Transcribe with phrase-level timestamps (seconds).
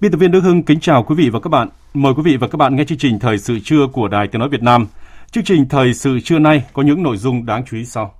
[0.00, 1.68] Biên tập viên Đức Hưng kính chào quý vị và các bạn.
[1.94, 4.40] Mời quý vị và các bạn nghe chương trình Thời sự trưa của Đài Tiếng
[4.40, 4.86] Nói Việt Nam.
[5.30, 8.14] Chương trình Thời sự trưa nay có những nội dung đáng chú ý sau.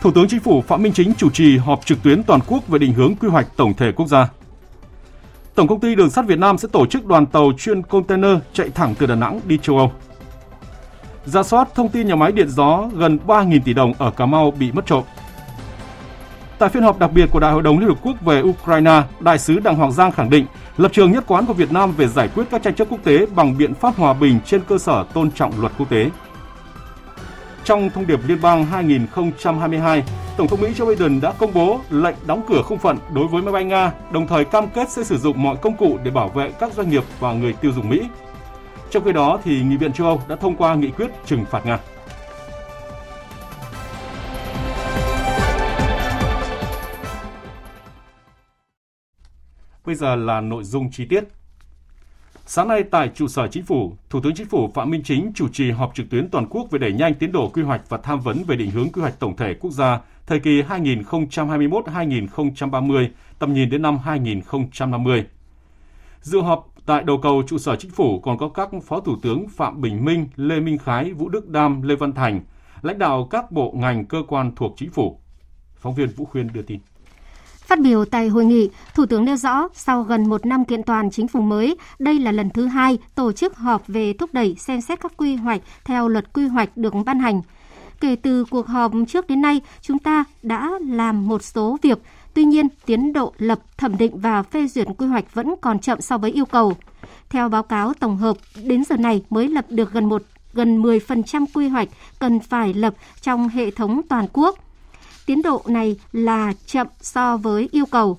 [0.00, 2.78] Thủ tướng Chính phủ Phạm Minh Chính chủ trì họp trực tuyến toàn quốc về
[2.78, 4.28] định hướng quy hoạch tổng thể quốc gia.
[5.54, 8.70] Tổng công ty Đường sắt Việt Nam sẽ tổ chức đoàn tàu chuyên container chạy
[8.70, 9.92] thẳng từ Đà Nẵng đi châu Âu.
[11.26, 14.50] Ra soát thông tin nhà máy điện gió gần 3.000 tỷ đồng ở Cà Mau
[14.50, 15.02] bị mất trộm.
[16.58, 19.38] Tại phiên họp đặc biệt của Đại hội đồng Liên Hợp Quốc về Ukraine, Đại
[19.38, 22.28] sứ Đặng Hoàng Giang khẳng định lập trường nhất quán của Việt Nam về giải
[22.34, 25.30] quyết các tranh chấp quốc tế bằng biện pháp hòa bình trên cơ sở tôn
[25.30, 26.10] trọng luật quốc tế.
[27.64, 30.04] Trong thông điệp liên bang 2022,
[30.36, 33.42] Tổng thống Mỹ Joe Biden đã công bố lệnh đóng cửa không phận đối với
[33.42, 36.28] máy bay Nga, đồng thời cam kết sẽ sử dụng mọi công cụ để bảo
[36.28, 38.00] vệ các doanh nghiệp và người tiêu dùng Mỹ.
[38.94, 41.66] Trong khi đó, thì Nghị viện châu Âu đã thông qua nghị quyết trừng phạt
[41.66, 41.78] Nga.
[49.86, 51.24] Bây giờ là nội dung chi tiết.
[52.46, 55.48] Sáng nay tại trụ sở Chính phủ, Thủ tướng Chính phủ Phạm Minh Chính chủ
[55.48, 58.20] trì họp trực tuyến toàn quốc về đẩy nhanh tiến độ quy hoạch và tham
[58.20, 63.70] vấn về định hướng quy hoạch tổng thể quốc gia thời kỳ 2021-2030, tầm nhìn
[63.70, 65.24] đến năm 2050.
[66.20, 69.48] Dự họp tại đầu cầu trụ sở Chính phủ còn có các Phó Thủ tướng
[69.48, 72.40] Phạm Bình Minh, Lê Minh Khái, Vũ Đức Đam, Lê Văn Thành,
[72.82, 75.20] lãnh đạo các bộ ngành cơ quan thuộc Chính phủ.
[75.76, 76.80] Phóng viên Vũ Khuyên đưa tin.
[77.66, 81.10] Phát biểu tại hội nghị, Thủ tướng nêu rõ sau gần một năm kiện toàn
[81.10, 84.80] chính phủ mới, đây là lần thứ hai tổ chức họp về thúc đẩy xem
[84.80, 87.42] xét các quy hoạch theo luật quy hoạch được ban hành.
[88.00, 91.98] Kể từ cuộc họp trước đến nay, chúng ta đã làm một số việc,
[92.34, 96.00] tuy nhiên tiến độ lập, thẩm định và phê duyệt quy hoạch vẫn còn chậm
[96.00, 96.72] so với yêu cầu.
[97.30, 100.22] Theo báo cáo tổng hợp, đến giờ này mới lập được gần một
[100.52, 104.58] gần 10% quy hoạch cần phải lập trong hệ thống toàn quốc
[105.26, 108.18] tiến độ này là chậm so với yêu cầu.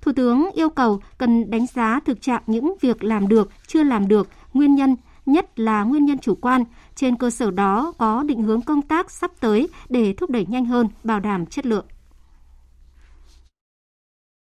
[0.00, 4.08] Thủ tướng yêu cầu cần đánh giá thực trạng những việc làm được, chưa làm
[4.08, 4.96] được, nguyên nhân,
[5.26, 6.64] nhất là nguyên nhân chủ quan.
[6.94, 10.64] Trên cơ sở đó có định hướng công tác sắp tới để thúc đẩy nhanh
[10.64, 11.84] hơn, bảo đảm chất lượng.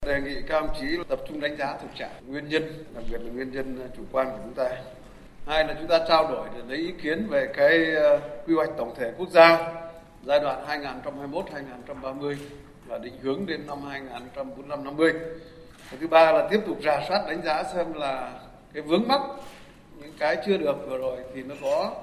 [0.06, 3.18] Đề nghị các ông chí tập trung đánh giá thực trạng nguyên nhân, đặc biệt
[3.22, 4.70] là nguyên nhân ờ, chủ quan của chúng ta.
[5.48, 8.70] Hai là chúng ta trao đổi để lấy ý kiến về cái ờ, quy hoạch
[8.78, 9.74] tổng thể quốc gia
[10.26, 12.36] giai đoạn 2021-2030
[12.88, 13.78] và định hướng đến năm
[14.68, 15.14] 2045-50.
[16.00, 18.40] Thứ ba là tiếp tục rà soát đánh giá xem là
[18.74, 19.22] cái vướng mắc
[20.02, 21.96] những cái chưa được vừa rồi thì nó có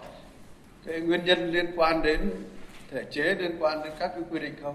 [0.86, 2.20] cái nguyên nhân liên quan đến
[2.90, 4.74] thể chế liên quan đến các cái quy định không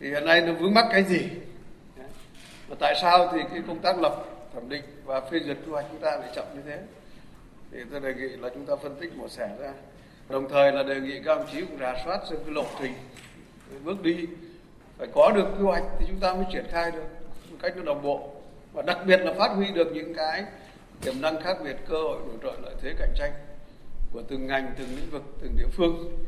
[0.00, 1.28] thì hiện nay nó vướng mắc cái gì
[2.68, 5.86] và tại sao thì cái công tác lập, thẩm định và phê duyệt quy hoạch
[5.90, 6.78] chúng ta lại chậm như thế?
[7.72, 9.72] Thì tôi đề nghị là chúng ta phân tích một sẻ ra.
[10.28, 12.92] Đồng thời là đề nghị các ông chí cũng rà soát xem cái lộ trình,
[13.70, 14.26] cái bước đi.
[14.98, 17.04] Phải có được quy hoạch thì chúng ta mới triển khai được
[17.50, 18.30] một cách nó đồng bộ.
[18.72, 20.44] Và đặc biệt là phát huy được những cái
[21.00, 23.32] tiềm năng khác biệt, cơ hội nổi trội lợi thế cạnh tranh
[24.12, 26.24] của từng ngành, từng lĩnh vực, từng địa phương.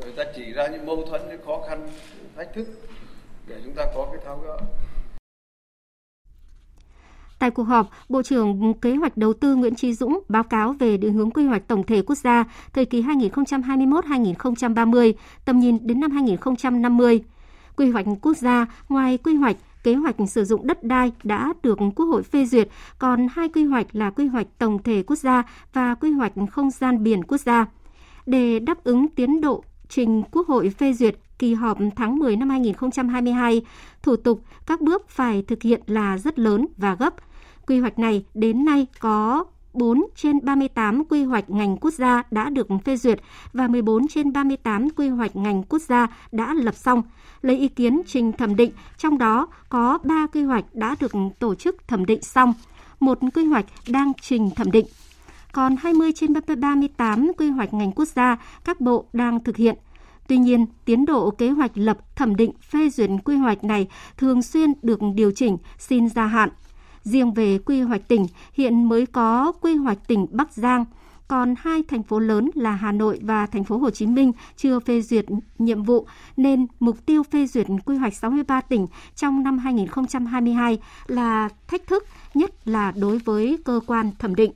[0.00, 1.88] Người ta chỉ ra những mâu thuẫn, những khó khăn
[2.36, 2.66] thách thức
[3.46, 4.58] để chúng ta có cái tháo gỡ.
[7.38, 10.96] Tại cuộc họp, Bộ trưởng Kế hoạch Đầu tư Nguyễn Trí Dũng báo cáo về
[10.96, 15.12] định hướng quy hoạch tổng thể quốc gia thời kỳ 2021-2030,
[15.44, 17.20] tầm nhìn đến năm 2050.
[17.76, 21.78] Quy hoạch quốc gia, ngoài quy hoạch, kế hoạch sử dụng đất đai đã được
[21.96, 22.68] Quốc hội phê duyệt,
[22.98, 25.42] còn hai quy hoạch là quy hoạch tổng thể quốc gia
[25.72, 27.66] và quy hoạch không gian biển quốc gia.
[28.26, 32.50] Để đáp ứng tiến độ trình Quốc hội phê duyệt kỳ họp tháng 10 năm
[32.50, 33.62] 2022,
[34.02, 37.14] thủ tục các bước phải thực hiện là rất lớn và gấp–
[37.68, 42.50] Quy hoạch này đến nay có 4 trên 38 quy hoạch ngành quốc gia đã
[42.50, 43.20] được phê duyệt
[43.52, 47.02] và 14 trên 38 quy hoạch ngành quốc gia đã lập xong,
[47.42, 51.54] lấy ý kiến trình thẩm định, trong đó có 3 quy hoạch đã được tổ
[51.54, 52.54] chức thẩm định xong,
[53.00, 54.86] một quy hoạch đang trình thẩm định.
[55.52, 59.76] còn 20 trên 38 quy hoạch ngành quốc gia các bộ đang thực hiện.
[60.28, 64.42] Tuy nhiên, tiến độ kế hoạch lập, thẩm định, phê duyệt quy hoạch này thường
[64.42, 66.48] xuyên được điều chỉnh, xin gia hạn.
[67.02, 70.84] Riêng về quy hoạch tỉnh, hiện mới có quy hoạch tỉnh Bắc Giang,
[71.28, 74.80] còn hai thành phố lớn là Hà Nội và thành phố Hồ Chí Minh chưa
[74.80, 75.24] phê duyệt
[75.58, 76.06] nhiệm vụ
[76.36, 82.04] nên mục tiêu phê duyệt quy hoạch 63 tỉnh trong năm 2022 là thách thức
[82.34, 84.52] nhất là đối với cơ quan thẩm định.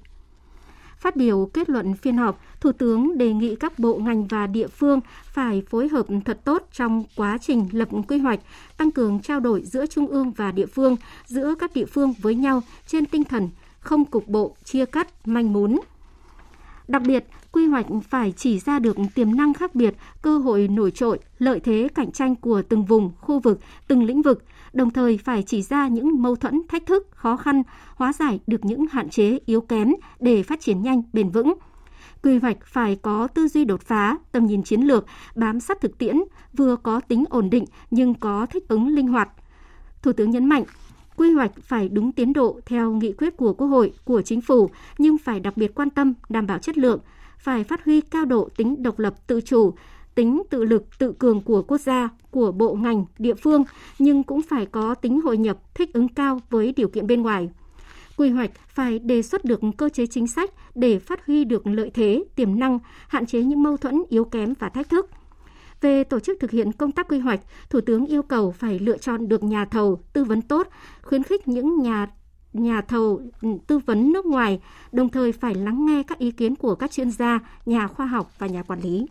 [1.02, 4.66] Phát biểu kết luận phiên họp, Thủ tướng đề nghị các bộ ngành và địa
[4.66, 8.40] phương phải phối hợp thật tốt trong quá trình lập quy hoạch,
[8.76, 10.96] tăng cường trao đổi giữa trung ương và địa phương,
[11.26, 13.50] giữa các địa phương với nhau trên tinh thần
[13.80, 15.76] không cục bộ, chia cắt, manh mún.
[16.88, 20.90] Đặc biệt, quy hoạch phải chỉ ra được tiềm năng khác biệt, cơ hội nổi
[20.90, 25.18] trội, lợi thế cạnh tranh của từng vùng, khu vực, từng lĩnh vực, đồng thời
[25.18, 27.62] phải chỉ ra những mâu thuẫn, thách thức, khó khăn,
[27.94, 31.54] hóa giải được những hạn chế yếu kém để phát triển nhanh, bền vững.
[32.22, 35.98] Quy hoạch phải có tư duy đột phá, tầm nhìn chiến lược, bám sát thực
[35.98, 36.16] tiễn,
[36.52, 39.28] vừa có tính ổn định nhưng có thích ứng linh hoạt.
[40.02, 40.64] Thủ tướng nhấn mạnh,
[41.16, 44.70] quy hoạch phải đúng tiến độ theo nghị quyết của Quốc hội, của Chính phủ,
[44.98, 47.00] nhưng phải đặc biệt quan tâm đảm bảo chất lượng,
[47.38, 49.74] phải phát huy cao độ tính độc lập tự chủ,
[50.14, 53.64] tính tự lực tự cường của quốc gia, của bộ ngành, địa phương,
[53.98, 57.48] nhưng cũng phải có tính hội nhập, thích ứng cao với điều kiện bên ngoài.
[58.16, 61.90] Quy hoạch phải đề xuất được cơ chế chính sách để phát huy được lợi
[61.94, 62.78] thế, tiềm năng,
[63.08, 65.10] hạn chế những mâu thuẫn yếu kém và thách thức.
[65.80, 68.98] Về tổ chức thực hiện công tác quy hoạch, Thủ tướng yêu cầu phải lựa
[68.98, 70.68] chọn được nhà thầu tư vấn tốt,
[71.02, 72.06] khuyến khích những nhà
[72.52, 74.60] nhà thầu ừ, tư vấn nước ngoài,
[74.92, 78.32] đồng thời phải lắng nghe các ý kiến của các chuyên gia, nhà khoa học
[78.38, 79.06] và nhà quản lý.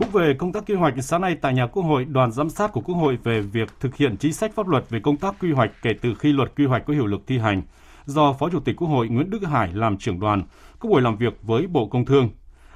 [0.00, 2.72] Cũng về công tác quy hoạch, sáng nay tại nhà Quốc hội, đoàn giám sát
[2.72, 5.52] của Quốc hội về việc thực hiện chính sách pháp luật về công tác quy
[5.52, 7.62] hoạch kể từ khi luật quy hoạch có hiệu lực thi hành,
[8.06, 10.42] do Phó Chủ tịch Quốc hội Nguyễn Đức Hải làm trưởng đoàn,
[10.78, 12.30] có buổi làm việc với Bộ Công Thương.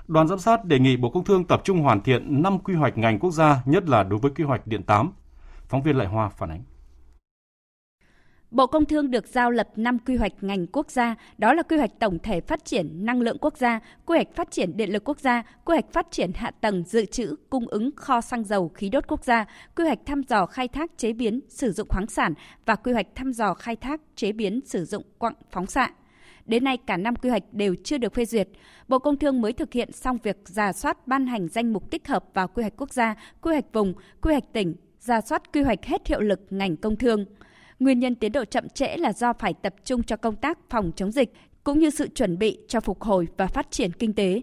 [0.09, 2.99] Đoàn giám sát đề nghị Bộ Công Thương tập trung hoàn thiện 5 quy hoạch
[2.99, 5.11] ngành quốc gia, nhất là đối với quy hoạch điện 8.
[5.69, 6.63] Phóng viên Lại Hoa phản ánh.
[8.55, 11.77] Bộ Công Thương được giao lập 5 quy hoạch ngành quốc gia, đó là quy
[11.77, 15.09] hoạch tổng thể phát triển năng lượng quốc gia, quy hoạch phát triển điện lực
[15.09, 18.69] quốc gia, quy hoạch phát triển hạ tầng dự trữ cung ứng kho xăng dầu
[18.69, 19.45] khí đốt quốc gia,
[19.77, 22.35] quy hoạch thăm dò khai thác chế biến sử dụng khoáng sản
[22.67, 25.91] và quy hoạch thăm dò khai thác chế biến sử dụng quặng phóng xạ.
[26.47, 28.49] Đến nay cả năm quy hoạch đều chưa được phê duyệt.
[28.89, 32.09] Bộ Công Thương mới thực hiện xong việc giả soát ban hành danh mục tích
[32.09, 35.63] hợp vào quy hoạch quốc gia, quy hoạch vùng, quy hoạch tỉnh, giả soát quy
[35.63, 37.25] hoạch hết hiệu lực ngành công thương.
[37.79, 40.93] Nguyên nhân tiến độ chậm trễ là do phải tập trung cho công tác phòng
[40.97, 41.33] chống dịch
[41.65, 44.43] cũng như sự chuẩn bị cho phục hồi và phát triển kinh tế.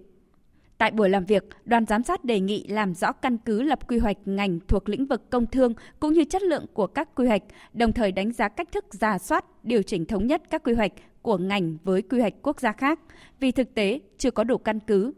[0.78, 3.98] Tại buổi làm việc, đoàn giám sát đề nghị làm rõ căn cứ lập quy
[3.98, 7.44] hoạch ngành thuộc lĩnh vực công thương cũng như chất lượng của các quy hoạch,
[7.74, 10.92] đồng thời đánh giá cách thức giả soát, điều chỉnh thống nhất các quy hoạch
[11.22, 13.00] của ngành với quy hoạch quốc gia khác,
[13.40, 15.14] vì thực tế chưa có đủ căn cứ.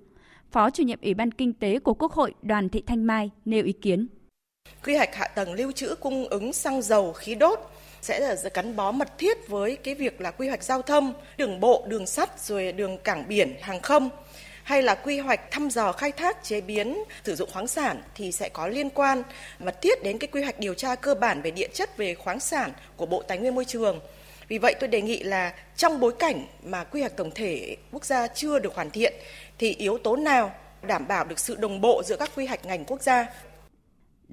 [0.52, 3.64] Phó chủ nhiệm Ủy ban Kinh tế của Quốc hội Đoàn Thị Thanh Mai nêu
[3.64, 4.08] ý kiến.
[4.86, 7.60] Quy hoạch hạ tầng lưu trữ cung ứng xăng dầu khí đốt
[8.04, 11.60] sẽ là gắn bó mật thiết với cái việc là quy hoạch giao thông, đường
[11.60, 14.10] bộ, đường sắt rồi đường cảng biển, hàng không
[14.64, 18.32] hay là quy hoạch thăm dò khai thác chế biến sử dụng khoáng sản thì
[18.32, 19.24] sẽ có liên quan
[19.60, 22.40] mật thiết đến cái quy hoạch điều tra cơ bản về địa chất về khoáng
[22.40, 24.00] sản của Bộ Tài nguyên Môi trường.
[24.48, 28.06] Vì vậy tôi đề nghị là trong bối cảnh mà quy hoạch tổng thể quốc
[28.06, 29.14] gia chưa được hoàn thiện
[29.60, 32.86] thì yếu tố nào đảm bảo được sự đồng bộ giữa các quy hoạch ngành
[32.86, 33.26] quốc gia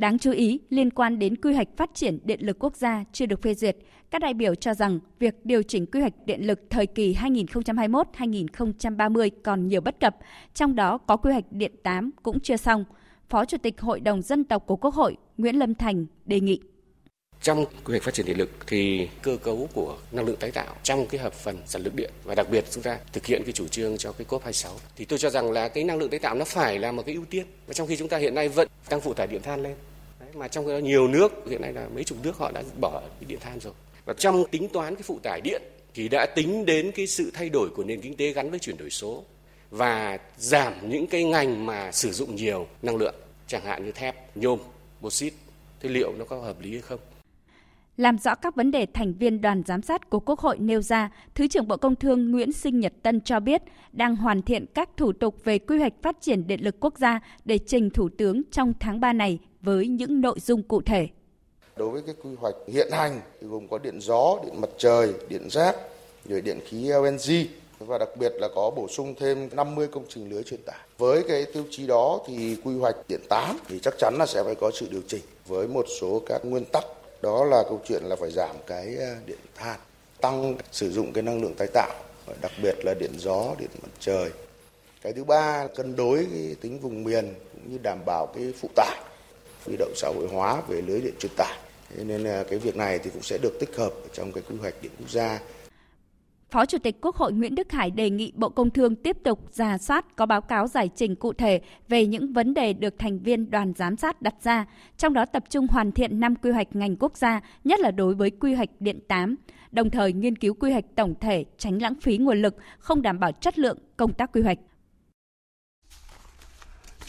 [0.00, 3.26] Đáng chú ý, liên quan đến quy hoạch phát triển điện lực quốc gia chưa
[3.26, 3.76] được phê duyệt,
[4.11, 9.30] các đại biểu cho rằng việc điều chỉnh quy hoạch điện lực thời kỳ 2021-2030
[9.42, 10.16] còn nhiều bất cập,
[10.54, 12.85] trong đó có quy hoạch điện 8 cũng chưa xong.
[13.28, 16.61] Phó Chủ tịch Hội đồng Dân tộc của Quốc hội Nguyễn Lâm Thành đề nghị.
[17.42, 20.75] Trong quy hoạch phát triển điện lực thì cơ cấu của năng lượng tái tạo
[20.83, 23.52] trong cái hợp phần sản lượng điện và đặc biệt chúng ta thực hiện cái
[23.52, 26.35] chủ trương cho cái COP26 thì tôi cho rằng là cái năng lượng tái tạo
[26.35, 28.69] nó phải là một cái ưu tiên và trong khi chúng ta hiện nay vẫn
[28.88, 29.75] tăng phụ tải điện than lên
[30.34, 33.38] mà trong đó nhiều nước hiện nay là mấy chục nước họ đã bỏ điện
[33.40, 33.72] than rồi
[34.04, 35.62] và trong tính toán cái phụ tải điện
[35.94, 38.76] thì đã tính đến cái sự thay đổi của nền kinh tế gắn với chuyển
[38.76, 39.25] đổi số
[39.70, 43.14] và giảm những cái ngành mà sử dụng nhiều năng lượng
[43.46, 44.58] chẳng hạn như thép, nhôm,
[45.00, 45.32] bột xít
[45.80, 47.00] thế liệu nó có hợp lý hay không?
[47.96, 51.10] Làm rõ các vấn đề thành viên đoàn giám sát của Quốc hội nêu ra,
[51.34, 54.88] Thứ trưởng Bộ Công Thương Nguyễn Sinh Nhật Tân cho biết đang hoàn thiện các
[54.96, 58.42] thủ tục về quy hoạch phát triển điện lực quốc gia để trình Thủ tướng
[58.50, 61.09] trong tháng 3 này với những nội dung cụ thể.
[61.76, 65.14] Đối với cái quy hoạch hiện hành thì gồm có điện gió, điện mặt trời,
[65.29, 65.76] điện rác,
[66.29, 67.47] rồi điện khí LNG
[67.79, 70.79] và đặc biệt là có bổ sung thêm 50 công trình lưới truyền tải.
[70.99, 74.45] Với cái tiêu chí đó thì quy hoạch điện 8 thì chắc chắn là sẽ
[74.45, 76.85] phải có sự điều chỉnh với một số các nguyên tắc
[77.23, 79.79] đó là câu chuyện là phải giảm cái ờ, điện than
[80.21, 81.90] tăng sử dụng cái năng lượng tái tạo
[82.40, 84.31] đặc biệt là điện gió, điện mặt trời.
[85.02, 88.69] Cái thứ ba cân đối cái tính vùng miền cũng như đảm bảo cái phụ
[88.76, 88.99] tải,
[89.71, 91.59] huy động xã hội hóa về lưới điện truyền tải.
[91.97, 94.57] Thế nên à, cái việc này thì cũng sẽ được tích hợp trong cái quy
[94.57, 95.39] hoạch điện quốc gia
[96.50, 99.41] Phó Chủ tịch Quốc hội Nguyễn Đức Hải đề nghị Bộ Công Thương tiếp tục
[99.53, 103.19] giả soát có báo cáo giải trình cụ thể về những vấn đề được thành
[103.19, 104.65] viên đoàn giám sát đặt ra,
[104.97, 108.15] trong đó tập trung hoàn thiện năm quy hoạch ngành quốc gia, nhất là đối
[108.15, 109.37] với quy hoạch điện 8,
[109.73, 113.21] đồng thời nghiên cứu quy hoạch tổng thể, tránh lãng phí nguồn lực, không đảm
[113.21, 114.59] bảo chất lượng công tác quy hoạch.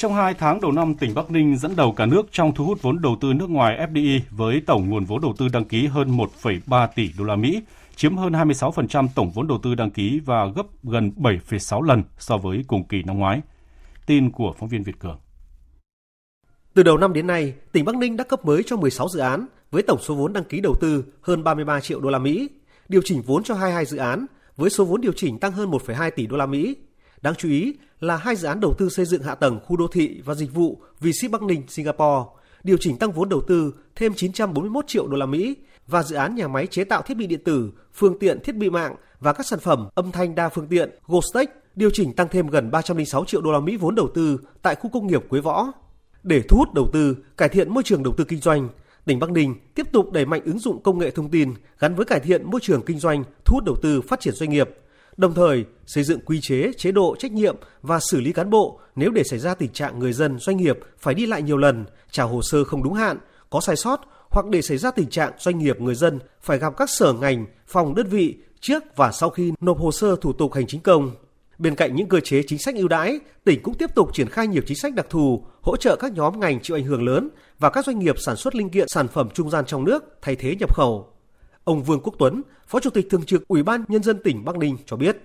[0.01, 2.81] Trong 2 tháng đầu năm, tỉnh Bắc Ninh dẫn đầu cả nước trong thu hút
[2.81, 6.17] vốn đầu tư nước ngoài FDI với tổng nguồn vốn đầu tư đăng ký hơn
[6.17, 7.61] 1,3 tỷ đô la Mỹ,
[7.95, 12.37] chiếm hơn 26% tổng vốn đầu tư đăng ký và gấp gần 7,6 lần so
[12.37, 13.41] với cùng kỳ năm ngoái.
[14.05, 15.19] Tin của phóng viên Việt Cường.
[16.73, 19.47] Từ đầu năm đến nay, tỉnh Bắc Ninh đã cấp mới cho 16 dự án
[19.71, 22.49] với tổng số vốn đăng ký đầu tư hơn 33 triệu đô la Mỹ,
[22.89, 24.25] điều chỉnh vốn cho 22 dự án
[24.57, 26.75] với số vốn điều chỉnh tăng hơn 1,2 tỷ đô la Mỹ.
[27.21, 29.87] Đáng chú ý là hai dự án đầu tư xây dựng hạ tầng khu đô
[29.87, 32.29] thị và dịch vụ vì Ship Bắc Ninh, Singapore,
[32.63, 35.55] điều chỉnh tăng vốn đầu tư thêm 941 triệu đô la Mỹ
[35.87, 38.69] và dự án nhà máy chế tạo thiết bị điện tử, phương tiện thiết bị
[38.69, 42.47] mạng và các sản phẩm âm thanh đa phương tiện Gostech điều chỉnh tăng thêm
[42.47, 45.67] gần 306 triệu đô la Mỹ vốn đầu tư tại khu công nghiệp Quế Võ.
[46.23, 48.69] Để thu hút đầu tư, cải thiện môi trường đầu tư kinh doanh,
[49.05, 52.05] tỉnh Bắc Ninh tiếp tục đẩy mạnh ứng dụng công nghệ thông tin gắn với
[52.05, 54.69] cải thiện môi trường kinh doanh, thu hút đầu tư phát triển doanh nghiệp,
[55.17, 58.79] đồng thời xây dựng quy chế, chế độ trách nhiệm và xử lý cán bộ
[58.95, 61.85] nếu để xảy ra tình trạng người dân, doanh nghiệp phải đi lại nhiều lần,
[62.11, 63.17] trả hồ sơ không đúng hạn,
[63.49, 66.77] có sai sót hoặc để xảy ra tình trạng doanh nghiệp người dân phải gặp
[66.77, 70.53] các sở ngành, phòng đơn vị trước và sau khi nộp hồ sơ thủ tục
[70.53, 71.11] hành chính công.
[71.57, 74.47] Bên cạnh những cơ chế chính sách ưu đãi, tỉnh cũng tiếp tục triển khai
[74.47, 77.69] nhiều chính sách đặc thù, hỗ trợ các nhóm ngành chịu ảnh hưởng lớn và
[77.69, 80.55] các doanh nghiệp sản xuất linh kiện sản phẩm trung gian trong nước thay thế
[80.59, 81.07] nhập khẩu.
[81.63, 84.57] Ông Vương Quốc Tuấn, Phó Chủ tịch Thường trực Ủy ban Nhân dân tỉnh Bắc
[84.57, 85.17] Ninh cho biết.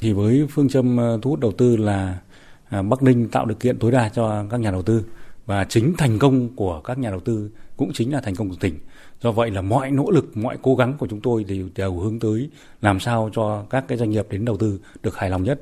[0.00, 2.18] Thì với phương châm ờ, thu hút đầu tư là
[2.68, 5.04] à, Bắc Ninh tạo điều kiện tối đa cho các nhà đầu tư
[5.46, 8.56] và chính thành công của các nhà đầu tư cũng chính là thành công của
[8.60, 8.78] tỉnh.
[9.20, 12.18] Do vậy là mọi nỗ lực, mọi cố gắng của chúng tôi thì đều hướng
[12.18, 15.60] tới làm sao cho các cái doanh nghiệp đến đầu tư được hài lòng nhất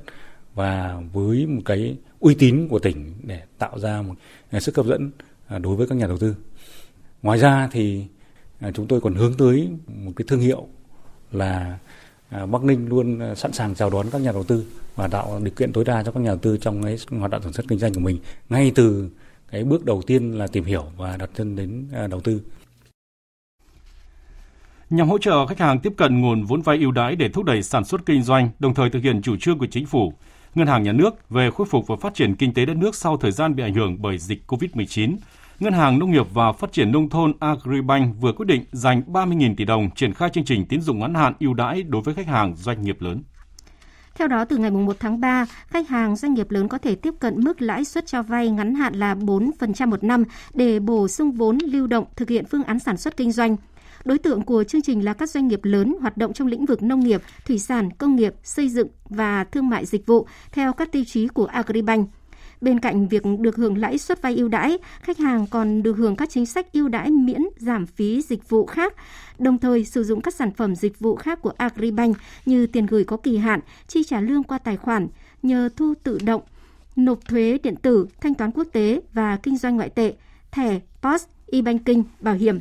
[0.54, 4.14] và với một cái uy tín của tỉnh để tạo ra một
[4.50, 5.10] à, sức hấp dẫn
[5.46, 6.36] à, đối với các nhà đầu tư.
[7.22, 8.04] Ngoài ra thì
[8.62, 9.68] À, chúng tôi còn hướng tới
[10.04, 10.66] một cái thương hiệu
[11.32, 11.78] là
[12.28, 14.64] à, Bắc Ninh luôn à, sẵn sàng chào đón các nhà đầu tư
[14.96, 17.42] và tạo điều kiện tối đa cho các nhà đầu tư trong cái hoạt động
[17.42, 19.10] sản xuất kinh doanh của mình ngay từ
[19.50, 22.40] cái bước đầu tiên là tìm hiểu và đặt chân đến đầu tư.
[24.90, 27.62] Nhằm hỗ trợ khách hàng tiếp cận nguồn vốn vay ưu đãi để thúc đẩy
[27.62, 30.12] sản xuất kinh doanh, đồng thời thực hiện chủ trương của chính phủ,
[30.54, 33.16] Ngân hàng Nhà nước về khôi phục và phát triển kinh tế đất nước sau
[33.16, 35.16] thời gian bị ảnh hưởng bởi dịch COVID-19,
[35.62, 39.54] Ngân hàng Nông nghiệp và Phát triển Nông thôn Agribank vừa quyết định dành 30.000
[39.56, 42.26] tỷ đồng triển khai chương trình tín dụng ngắn hạn ưu đãi đối với khách
[42.26, 43.22] hàng doanh nghiệp lớn.
[44.14, 47.14] Theo đó, từ ngày 1 tháng 3, khách hàng doanh nghiệp lớn có thể tiếp
[47.20, 51.32] cận mức lãi suất cho vay ngắn hạn là 4% một năm để bổ sung
[51.32, 53.56] vốn lưu động thực hiện phương án sản xuất kinh doanh.
[54.04, 56.82] Đối tượng của chương trình là các doanh nghiệp lớn hoạt động trong lĩnh vực
[56.82, 60.92] nông nghiệp, thủy sản, công nghiệp, xây dựng và thương mại dịch vụ theo các
[60.92, 62.08] tiêu chí của Agribank.
[62.62, 66.16] Bên cạnh việc được hưởng lãi suất vay ưu đãi, khách hàng còn được hưởng
[66.16, 68.94] các chính sách ưu đãi miễn giảm phí dịch vụ khác,
[69.38, 72.16] đồng thời sử dụng các sản phẩm dịch vụ khác của Agribank
[72.46, 75.08] như tiền gửi có kỳ hạn, chi trả lương qua tài khoản,
[75.42, 76.42] nhờ thu tự động,
[76.96, 80.14] nộp thuế điện tử, thanh toán quốc tế và kinh doanh ngoại tệ,
[80.50, 82.60] thẻ, POS, e-banking, bảo hiểm.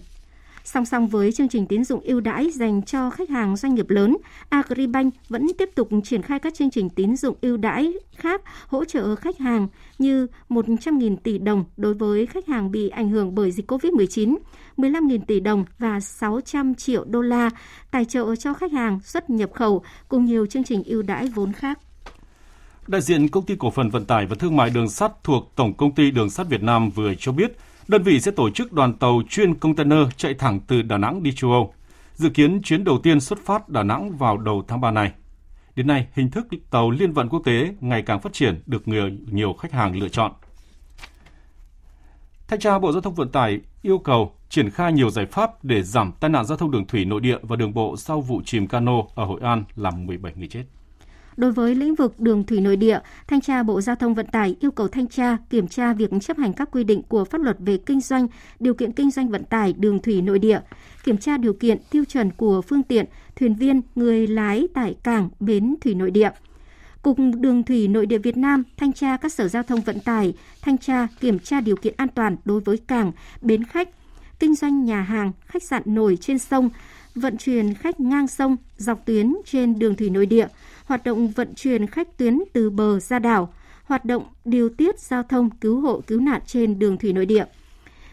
[0.64, 3.90] Song song với chương trình tín dụng ưu đãi dành cho khách hàng doanh nghiệp
[3.90, 4.18] lớn,
[4.50, 8.86] Agribank vẫn tiếp tục triển khai các chương trình tín dụng ưu đãi khác hỗ
[8.86, 9.68] trợ khách hàng
[10.00, 14.38] như 100.000 tỷ đồng đối với khách hàng bị ảnh hưởng bởi dịch COVID-19,
[14.78, 17.50] 15.000 tỷ đồng và 600 triệu đô la
[17.92, 21.54] tài trợ cho khách hàng xuất nhập khẩu cùng nhiều chương trình ưu đãi vốn
[21.54, 21.80] khác.
[22.88, 25.74] Đại diện công ty cổ phần vận tải và thương mại đường sắt thuộc Tổng
[25.74, 27.58] công ty Đường sắt Việt Nam vừa cho biết,
[27.92, 31.32] đơn vị sẽ tổ chức đoàn tàu chuyên container chạy thẳng từ Đà Nẵng đi
[31.36, 31.74] châu Âu.
[32.14, 35.12] Dự kiến chuyến đầu tiên xuất phát Đà Nẵng vào đầu tháng 3 này.
[35.76, 39.10] Đến nay, hình thức tàu liên vận quốc tế ngày càng phát triển được nhiều,
[39.32, 40.32] nhiều khách hàng lựa chọn.
[42.48, 45.82] Thanh tra Bộ Giao thông Vận tải yêu cầu triển khai nhiều giải pháp để
[45.82, 48.68] giảm tai nạn giao thông đường thủy nội địa và đường bộ sau vụ chìm
[48.68, 50.64] cano ở Hội An làm 17 người chết.
[51.42, 54.56] Đối với lĩnh vực đường thủy nội địa, Thanh tra Bộ Giao thông Vận tải
[54.60, 57.58] yêu cầu thanh tra kiểm tra việc chấp hành các quy định của pháp luật
[57.60, 58.28] về kinh doanh,
[58.60, 60.60] điều kiện kinh doanh vận tải đường thủy nội địa,
[61.04, 63.06] kiểm tra điều kiện tiêu chuẩn của phương tiện,
[63.36, 66.30] thuyền viên, người lái tại cảng, bến thủy nội địa.
[67.02, 70.34] Cục Đường thủy nội địa Việt Nam thanh tra các sở giao thông vận tải,
[70.62, 73.90] thanh tra kiểm tra điều kiện an toàn đối với cảng, bến khách,
[74.40, 76.70] kinh doanh nhà hàng, khách sạn nổi trên sông,
[77.16, 80.48] vận chuyển khách ngang sông, dọc tuyến trên đường thủy nội địa,
[80.92, 85.24] hoạt động vận chuyển khách tuyến từ bờ ra đảo, hoạt động điều tiết giao
[85.24, 87.46] thông cứu hộ cứu nạn trên đường thủy nội địa.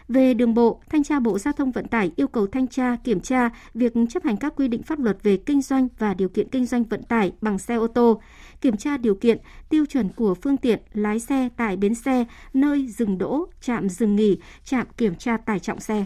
[0.07, 3.19] Về đường bộ, Thanh tra Bộ Giao thông Vận tải yêu cầu thanh tra kiểm
[3.19, 6.49] tra việc chấp hành các quy định pháp luật về kinh doanh và điều kiện
[6.49, 8.21] kinh doanh vận tải bằng xe ô tô,
[8.61, 9.37] kiểm tra điều kiện,
[9.69, 14.15] tiêu chuẩn của phương tiện lái xe tại bến xe, nơi dừng đỗ, trạm dừng
[14.15, 16.05] nghỉ, trạm kiểm tra tải trọng xe.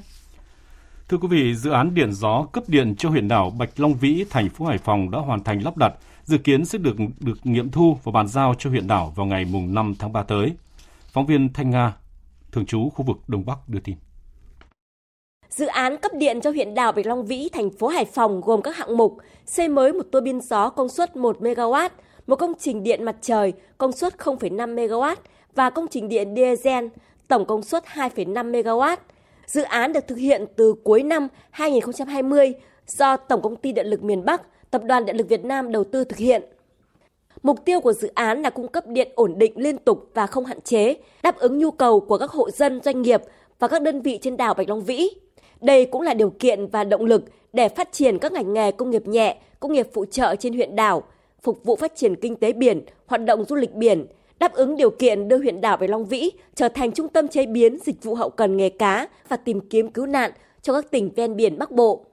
[1.10, 4.26] Thưa quý vị, dự án điện gió cấp điện cho huyện đảo Bạch Long Vĩ,
[4.30, 7.72] thành phố Hải Phòng đã hoàn thành lắp đặt, dự kiến sẽ được được nghiệm
[7.72, 10.54] thu và bàn giao cho huyện đảo vào ngày mùng 5 tháng 3 tới.
[11.08, 11.94] Phóng viên Thanh Nga,
[12.52, 13.96] thường trú khu vực Đông Bắc đưa tin.
[15.50, 18.62] Dự án cấp điện cho huyện đảo Bạch Long Vĩ, thành phố Hải Phòng gồm
[18.62, 21.90] các hạng mục xây mới một tua bin gió công suất 1 MW,
[22.28, 25.16] một công trình điện mặt trời công suất 0,5 MW
[25.56, 26.86] và công trình điện diesel
[27.28, 28.98] tổng công suất 2,5 MW.
[29.46, 32.54] Dự án được thực hiện từ cuối năm 2020
[32.88, 34.42] do Tổng công ty Điện lực miền Bắc,
[34.74, 36.42] Tập đoàn Điện lực Việt Nam đầu tư thực hiện.
[37.44, 40.46] Mục tiêu của dự án là cung cấp điện ổn định liên tục và không
[40.46, 43.22] hạn chế, đáp ứng nhu cầu của các hộ dân, doanh nghiệp
[43.60, 45.10] và các đơn vị trên đảo Bạch Long Vĩ.
[45.62, 48.90] Đây cũng là điều kiện và động lực để phát triển các ngành nghề công
[48.90, 51.04] nghiệp nhẹ, công nghiệp phụ trợ trên huyện đảo,
[51.42, 54.06] phục vụ phát triển kinh tế biển, hoạt động du lịch biển,
[54.40, 57.46] đáp ứng điều kiện đưa huyện đảo Bạch Long Vĩ trở thành trung tâm chế
[57.46, 61.10] biến dịch vụ hậu cần nghề cá và tìm kiếm cứu nạn cho các tỉnh
[61.16, 62.06] ven biển Bắc Bộ.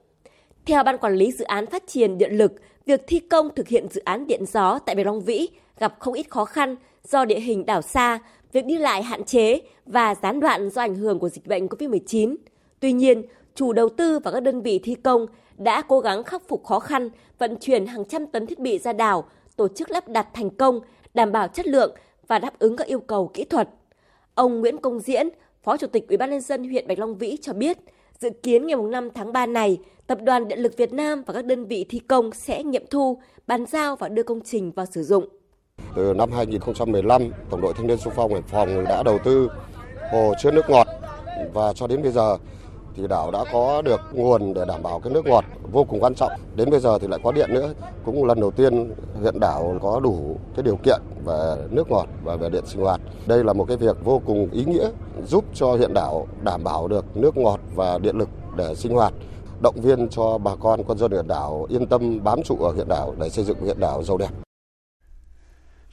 [0.65, 2.51] Theo Ban Quản lý Dự án Phát triển Điện lực,
[2.85, 5.47] việc thi công thực hiện dự án điện gió tại Bạch Long Vĩ
[5.79, 8.19] gặp không ít khó khăn do địa hình đảo xa,
[8.51, 12.35] việc đi lại hạn chế và gián đoạn do ảnh hưởng của dịch bệnh COVID-19.
[12.79, 13.23] Tuy nhiên,
[13.55, 15.25] chủ đầu tư và các đơn vị thi công
[15.57, 18.93] đã cố gắng khắc phục khó khăn, vận chuyển hàng trăm tấn thiết bị ra
[18.93, 19.23] đảo,
[19.55, 20.79] tổ chức lắp đặt thành công,
[21.13, 21.95] đảm bảo chất lượng
[22.27, 23.69] và đáp ứng các yêu cầu kỹ thuật.
[24.35, 25.29] Ông Nguyễn Công Diễn,
[25.63, 27.77] Phó Chủ tịch Ủy ban nhân dân huyện Bạch Long Vĩ cho biết,
[28.21, 31.45] dự kiến ngày 5 tháng 3 này, Tập đoàn Điện lực Việt Nam và các
[31.45, 35.03] đơn vị thi công sẽ nghiệm thu, bàn giao và đưa công trình vào sử
[35.03, 35.25] dụng.
[35.95, 39.49] Từ năm 2015, Tổng đội Thanh niên xung phong Hải Phòng đã đầu tư
[40.11, 40.87] hồ chứa nước ngọt
[41.53, 42.37] và cho đến bây giờ
[42.95, 46.15] thì đảo đã có được nguồn để đảm bảo cái nước ngọt vô cùng quan
[46.15, 46.31] trọng.
[46.55, 47.73] Đến bây giờ thì lại có điện nữa,
[48.05, 52.35] cũng lần đầu tiên huyện đảo có đủ cái điều kiện về nước ngọt và
[52.35, 53.01] về điện sinh hoạt.
[53.27, 54.89] Đây là một cái việc vô cùng ý nghĩa
[55.27, 59.13] giúp cho huyện đảo đảm bảo được nước ngọt và điện lực để sinh hoạt
[59.61, 62.87] động viên cho bà con quân dân huyện đảo yên tâm bám trụ ở huyện
[62.87, 64.29] đảo để xây dựng huyện đảo giàu đẹp.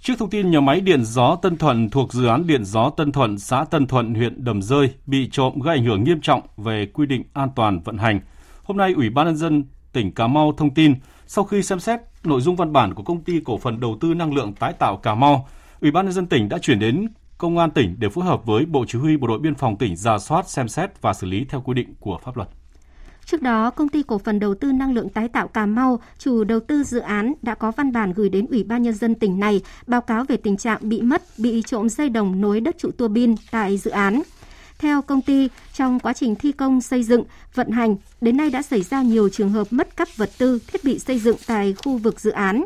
[0.01, 3.13] Trước thông tin nhà máy điện gió Tân Thuận thuộc dự án điện gió Tân
[3.13, 6.87] Thuận, xã Tân Thuận, huyện Đầm Rơi bị trộm gây ảnh hưởng nghiêm trọng về
[6.87, 8.21] quy định an toàn vận hành,
[8.63, 10.95] hôm nay Ủy ban nhân dân tỉnh Cà Mau thông tin
[11.27, 14.15] sau khi xem xét nội dung văn bản của công ty cổ phần đầu tư
[14.15, 15.49] năng lượng tái tạo Cà Mau,
[15.81, 17.09] Ủy ban nhân dân tỉnh đã chuyển đến
[17.39, 19.97] công an tỉnh để phối hợp với Bộ Chỉ huy Bộ đội Biên phòng tỉnh
[19.97, 22.49] ra soát, xem xét và xử lý theo quy định của pháp luật.
[23.31, 26.45] Trước đó, công ty cổ phần đầu tư năng lượng tái tạo Cà Mau, chủ
[26.45, 29.41] đầu tư dự án đã có văn bản gửi đến Ủy ban nhân dân tỉnh
[29.41, 32.91] này báo cáo về tình trạng bị mất, bị trộm dây đồng nối đất trụ
[32.91, 34.23] tua bin tại dự án.
[34.79, 38.63] Theo công ty, trong quá trình thi công xây dựng, vận hành, đến nay đã
[38.63, 41.97] xảy ra nhiều trường hợp mất cắp vật tư, thiết bị xây dựng tại khu
[41.97, 42.65] vực dự án.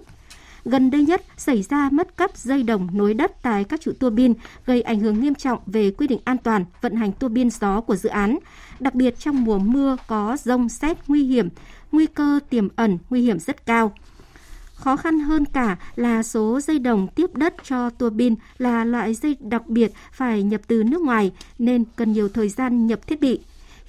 [0.64, 4.10] Gần đây nhất xảy ra mất cắp dây đồng nối đất tại các trụ tua
[4.10, 4.34] bin,
[4.66, 7.80] gây ảnh hưởng nghiêm trọng về quy định an toàn vận hành tua bin gió
[7.80, 8.38] của dự án.
[8.80, 11.48] Đặc biệt trong mùa mưa có rông xét nguy hiểm,
[11.92, 13.92] nguy cơ tiềm ẩn nguy hiểm rất cao.
[14.74, 19.14] Khó khăn hơn cả là số dây đồng tiếp đất cho tua bin là loại
[19.14, 23.20] dây đặc biệt phải nhập từ nước ngoài nên cần nhiều thời gian nhập thiết
[23.20, 23.40] bị.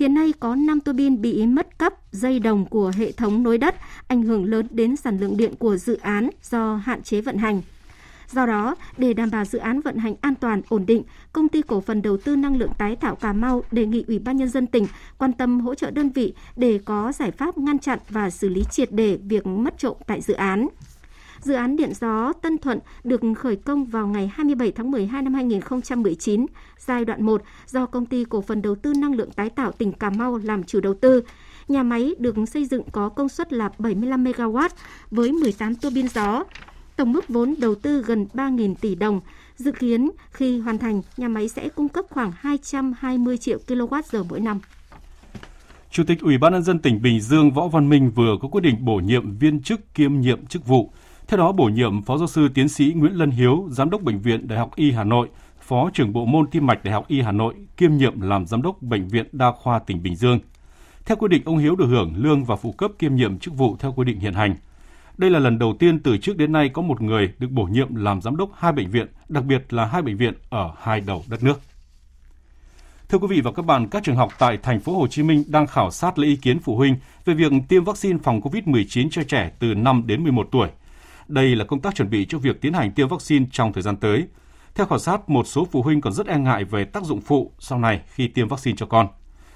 [0.04, 3.58] Hiện nay có 5 tua bin bị mất cắp dây đồng của hệ thống nối
[3.58, 3.76] đất,
[4.08, 7.62] ảnh hưởng lớn đến sản lượng điện của dự án do hạn chế vận hành.
[8.32, 11.62] Do đó, để đảm bảo dự án vận hành an toàn, ổn định, công ty
[11.62, 14.50] cổ phần đầu tư năng lượng tái tạo Cà Mau đề nghị Ủy ban nhân
[14.50, 14.88] dân tỉnh
[15.18, 18.63] quan tâm hỗ trợ đơn vị để có giải pháp ngăn chặn và xử lý
[18.72, 20.68] triệt để việc mất trộm tại dự án.
[21.43, 25.34] Dự án điện gió Tân Thuận được khởi công vào ngày 27 tháng 12 năm
[25.34, 26.45] 2019,
[26.77, 29.91] giai đoạn 1 do công ty cổ phần đầu tư năng lượng tái tạo tỉnh
[29.91, 31.23] Cà Mau làm chủ đầu tư.
[31.67, 34.69] Nhà máy được xây dựng có công suất là 75 MW
[35.12, 36.43] với 18 tua bin gió.
[36.95, 39.21] Tổng mức vốn đầu tư gần 3.000 tỷ đồng.
[39.56, 44.39] Dự kiến khi hoàn thành, nhà máy sẽ cung cấp khoảng 220 triệu kWh mỗi
[44.39, 44.60] năm.
[45.91, 48.62] Chủ tịch Ủy ban nhân dân tỉnh Bình Dương Võ Văn Minh vừa có quyết
[48.62, 50.91] định bổ nhiệm viên chức kiêm nhiệm chức vụ
[51.28, 54.20] theo đó, bổ nhiệm Phó giáo sư tiến sĩ Nguyễn Lân Hiếu, Giám đốc Bệnh
[54.20, 55.30] viện Đại học Y Hà Nội,
[55.62, 58.62] Phó trưởng bộ môn tim mạch Đại học Y Hà Nội, kiêm nhiệm làm Giám
[58.62, 60.40] đốc Bệnh viện Đa khoa tỉnh Bình Dương.
[61.06, 63.76] Theo quy định, ông Hiếu được hưởng lương và phụ cấp kiêm nhiệm chức vụ
[63.80, 64.56] theo quy định hiện hành.
[65.18, 67.96] Đây là lần đầu tiên từ trước đến nay có một người được bổ nhiệm
[67.96, 71.24] làm giám đốc hai bệnh viện, đặc biệt là hai bệnh viện ở hai đầu
[71.28, 71.60] đất nước.
[73.10, 75.44] Thưa quý vị và các bạn, các trường học tại thành phố Hồ Chí Minh
[75.48, 79.24] đang khảo sát lấy ý kiến phụ huynh về việc tiêm vaccine phòng COVID-19 cho
[79.24, 80.70] trẻ từ 5 đến 11 tuổi.
[81.28, 83.98] Đây là công tác chuẩn bị cho việc tiến hành tiêm vaccine trong thời gian
[83.98, 84.28] tới.
[84.76, 87.52] Theo khảo sát, một số phụ huynh còn rất e ngại về tác dụng phụ
[87.60, 89.08] sau này khi tiêm vaccine cho con.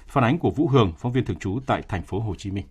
[0.06, 2.64] Phản ánh của Vũ Hường, phóng viên thường trú tại thành phố Hồ Chí Minh.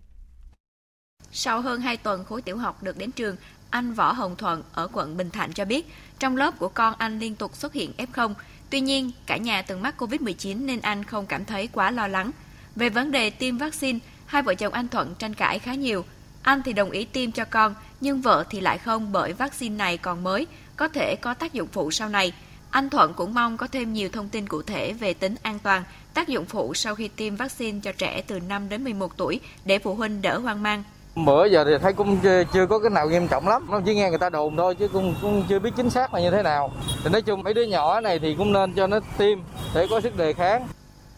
[1.32, 3.36] Sau hơn 2 tuần khối tiểu học được đến trường,
[3.70, 5.86] anh Võ Hồng Thuận ở quận Bình Thạnh cho biết,
[6.18, 8.34] trong lớp của con anh liên tục xuất hiện F0.
[8.70, 12.30] Tuy nhiên, cả nhà từng mắc COVID-19 nên anh không cảm thấy quá lo lắng.
[12.76, 16.04] Về vấn đề tiêm vaccine, hai vợ chồng anh Thuận tranh cãi khá nhiều.
[16.48, 19.96] Anh thì đồng ý tiêm cho con, nhưng vợ thì lại không bởi vaccine này
[19.96, 22.32] còn mới, có thể có tác dụng phụ sau này.
[22.70, 25.82] Anh Thuận cũng mong có thêm nhiều thông tin cụ thể về tính an toàn,
[26.14, 29.78] tác dụng phụ sau khi tiêm vaccine cho trẻ từ 5 đến 11 tuổi để
[29.78, 30.82] phụ huynh đỡ hoang mang.
[31.14, 33.94] Bữa giờ thì thấy cũng chưa, chưa có cái nào nghiêm trọng lắm, nó chỉ
[33.94, 36.42] nghe người ta đồn thôi chứ cũng, cũng chưa biết chính xác là như thế
[36.42, 36.72] nào.
[37.04, 39.38] Thì nói chung mấy đứa nhỏ này thì cũng nên cho nó tiêm
[39.74, 40.68] để có sức đề kháng.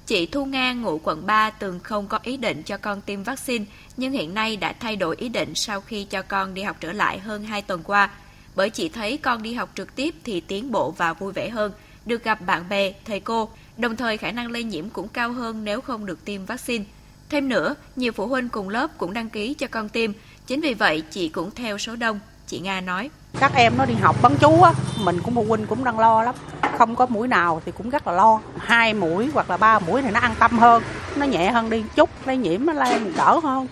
[0.06, 3.64] Chị Thu Nga ngụ quận 3 từng không có ý định cho con tiêm vaccine,
[4.00, 6.92] nhưng hiện nay đã thay đổi ý định sau khi cho con đi học trở
[6.92, 8.10] lại hơn 2 tuần qua.
[8.54, 11.72] Bởi chị thấy con đi học trực tiếp thì tiến bộ và vui vẻ hơn,
[12.06, 15.64] được gặp bạn bè, thầy cô, đồng thời khả năng lây nhiễm cũng cao hơn
[15.64, 16.84] nếu không được tiêm vaccine.
[17.28, 20.10] Thêm nữa, nhiều phụ huynh cùng lớp cũng đăng ký cho con tiêm,
[20.46, 23.10] chính vì vậy chị cũng theo số đông, chị Nga nói.
[23.40, 24.72] Các em nó đi học bán chú á,
[25.04, 26.34] mình cũng phụ huynh cũng đang lo lắm.
[26.78, 28.40] Không có mũi nào thì cũng rất là lo.
[28.58, 30.82] Hai mũi hoặc là ba mũi thì nó an tâm hơn,
[31.16, 33.66] nó nhẹ hơn đi chút, lây nhiễm nó lên đỡ hơn.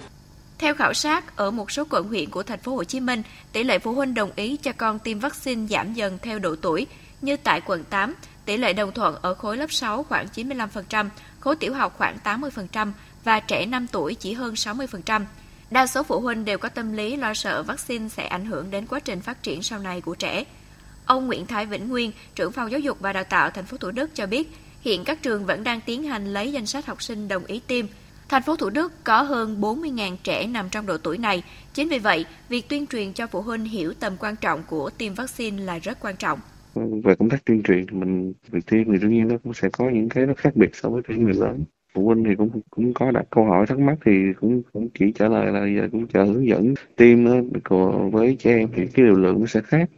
[0.59, 3.65] Theo khảo sát, ở một số quận huyện của thành phố Hồ Chí Minh, tỷ
[3.65, 6.87] lệ phụ huynh đồng ý cho con tiêm vaccine giảm dần theo độ tuổi,
[7.23, 11.09] như tại quận 8, tỷ lệ đồng thuận ở khối lớp 6 khoảng 95%,
[11.41, 12.93] khối tiểu học khoảng 80%
[13.25, 15.25] và trẻ 5 tuổi chỉ hơn 60%.
[15.71, 18.87] Đa số phụ huynh đều có tâm lý lo sợ vaccine sẽ ảnh hưởng đến
[18.87, 20.45] quá trình phát triển sau này của trẻ.
[21.07, 23.91] Ông Nguyễn Thái Vĩnh Nguyên, trưởng phòng giáo dục và đào tạo thành phố Thủ
[23.91, 27.29] Đức cho biết, hiện các trường vẫn đang tiến hành lấy danh sách học sinh
[27.29, 27.87] đồng ý tiêm.
[28.29, 31.43] Thành phố Thủ Đức có hơn 40.000 trẻ nằm trong độ tuổi này.
[31.75, 35.15] Chính vì vậy, việc tuyên truyền cho phụ huynh hiểu tầm quan trọng của tiêm
[35.15, 36.39] vaccine là rất quan trọng.
[37.05, 39.91] Về công tác tuyên truyền mình việc tiêm thì đương nhiên nó cũng sẽ có
[39.91, 41.65] những cái nó khác biệt so với những người lớn
[41.95, 45.13] phụ huynh thì cũng cũng có đặt câu hỏi thắc mắc thì cũng cũng chỉ
[45.13, 47.19] trả lời là giờ cũng chờ hướng dẫn tiêm
[47.65, 49.91] còn với trẻ em thì cái liều lượng nó sẽ khác.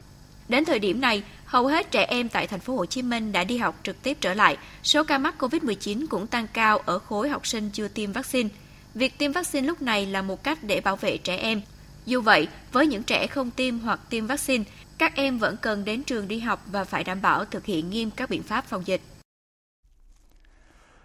[0.49, 3.45] Đến thời điểm này, hầu hết trẻ em tại thành phố Hồ Chí Minh đã
[3.45, 4.57] đi học trực tiếp trở lại.
[4.83, 8.49] Số ca mắc COVID-19 cũng tăng cao ở khối học sinh chưa tiêm vaccine.
[8.95, 11.61] Việc tiêm vaccine lúc này là một cách để bảo vệ trẻ em.
[12.07, 14.65] Dù vậy, với những trẻ không tiêm hoặc tiêm vaccine,
[14.99, 18.11] các em vẫn cần đến trường đi học và phải đảm bảo thực hiện nghiêm
[18.11, 19.01] các biện pháp phòng dịch.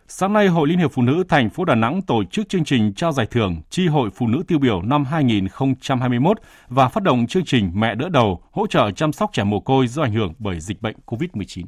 [0.08, 2.94] Sáng nay, Hội Liên hiệp Phụ nữ thành phố Đà Nẵng tổ chức chương trình
[2.94, 6.38] trao giải thưởng Chi hội Phụ nữ tiêu biểu năm 2021
[6.70, 9.88] và phát động chương trình Mẹ đỡ đầu hỗ trợ chăm sóc trẻ mồ côi
[9.88, 11.64] do ảnh hưởng bởi dịch bệnh COVID-19.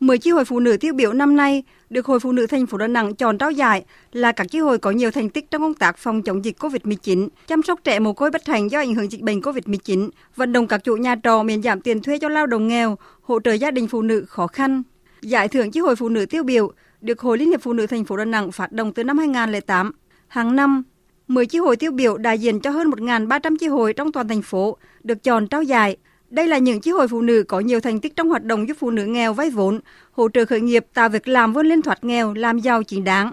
[0.00, 2.78] 10 chi hội phụ nữ tiêu biểu năm nay được Hội Phụ nữ thành phố
[2.78, 5.74] Đà Nẵng chọn trao giải là các chi hội có nhiều thành tích trong công
[5.74, 9.12] tác phòng chống dịch COVID-19, chăm sóc trẻ mồ côi bất thành do ảnh hưởng
[9.12, 12.46] dịch bệnh COVID-19, vận động các chủ nhà trọ miễn giảm tiền thuê cho lao
[12.46, 14.82] động nghèo, hỗ trợ gia đình phụ nữ khó khăn,
[15.22, 18.04] Giải thưởng chi hội phụ nữ tiêu biểu được Hội Liên hiệp Phụ nữ thành
[18.04, 19.92] phố Đà Nẵng phát động từ năm 2008.
[20.28, 20.82] Hàng năm,
[21.28, 24.42] 10 chi hội tiêu biểu đại diện cho hơn 1.300 chi hội trong toàn thành
[24.42, 25.96] phố được chọn trao giải.
[26.30, 28.76] Đây là những chi hội phụ nữ có nhiều thành tích trong hoạt động giúp
[28.80, 29.80] phụ nữ nghèo vay vốn,
[30.12, 33.32] hỗ trợ khởi nghiệp tạo việc làm vươn lên thoát nghèo, làm giàu chính đáng.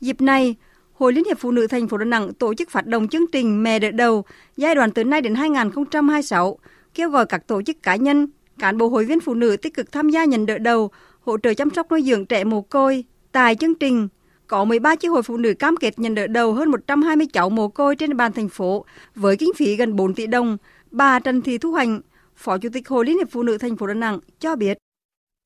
[0.00, 0.54] Dịp này,
[0.92, 3.62] Hội Liên hiệp Phụ nữ thành phố Đà Nẵng tổ chức phát động chương trình
[3.62, 4.24] Mẹ đỡ đầu
[4.56, 6.58] giai đoạn từ nay đến 2026,
[6.94, 8.26] kêu gọi các tổ chức cá nhân,
[8.58, 11.54] cán bộ hội viên phụ nữ tích cực tham gia nhận đỡ đầu, hỗ trợ
[11.54, 13.04] chăm sóc nuôi dưỡng trẻ mồ côi.
[13.32, 14.08] Tại chương trình,
[14.46, 17.68] có 13 chi hội phụ nữ cam kết nhận đỡ đầu hơn 120 cháu mồ
[17.68, 20.56] côi trên địa bàn thành phố với kinh phí gần 4 tỷ đồng.
[20.90, 22.00] Bà Trần Thị Thu Hoành,
[22.36, 24.78] Phó Chủ tịch Hội Liên hiệp Phụ nữ thành phố Đà Nẵng cho biết.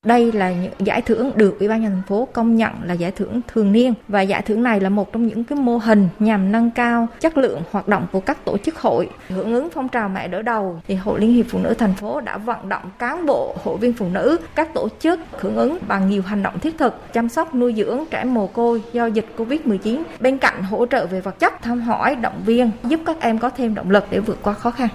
[0.03, 3.11] Đây là những giải thưởng được Ủy ban nhân thành phố công nhận là giải
[3.11, 6.51] thưởng thường niên và giải thưởng này là một trong những cái mô hình nhằm
[6.51, 9.09] nâng cao chất lượng hoạt động của các tổ chức hội.
[9.27, 12.21] Hưởng ứng phong trào mẹ đỡ đầu thì Hội Liên hiệp Phụ nữ thành phố
[12.21, 16.09] đã vận động cán bộ, hội viên phụ nữ, các tổ chức hưởng ứng bằng
[16.09, 20.03] nhiều hành động thiết thực chăm sóc nuôi dưỡng trẻ mồ côi do dịch Covid-19
[20.19, 23.49] bên cạnh hỗ trợ về vật chất, thăm hỏi, động viên giúp các em có
[23.49, 24.89] thêm động lực để vượt qua khó khăn.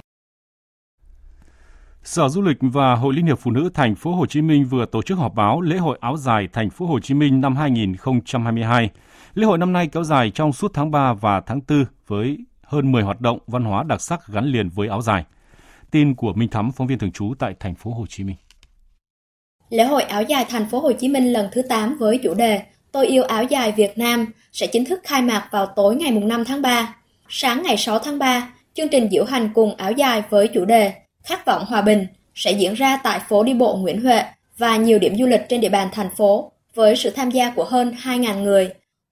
[2.10, 4.86] Sở Du lịch và Hội Liên hiệp Phụ nữ thành phố Hồ Chí Minh vừa
[4.86, 8.90] tổ chức họp báo lễ hội áo dài thành phố Hồ Chí Minh năm 2022.
[9.34, 12.92] Lễ hội năm nay kéo dài trong suốt tháng 3 và tháng 4 với hơn
[12.92, 15.24] 10 hoạt động văn hóa đặc sắc gắn liền với áo dài.
[15.90, 18.36] Tin của Minh Thắm, phóng viên thường trú tại thành phố Hồ Chí Minh.
[19.70, 22.62] Lễ hội áo dài thành phố Hồ Chí Minh lần thứ 8 với chủ đề
[22.92, 26.44] Tôi yêu áo dài Việt Nam sẽ chính thức khai mạc vào tối ngày 5
[26.44, 26.94] tháng 3.
[27.28, 30.92] Sáng ngày 6 tháng 3, chương trình diễu hành cùng áo dài với chủ đề
[31.28, 34.22] Khát vọng hòa bình sẽ diễn ra tại phố đi bộ Nguyễn Huệ
[34.58, 37.64] và nhiều điểm du lịch trên địa bàn thành phố với sự tham gia của
[37.64, 38.70] hơn 2.000 người.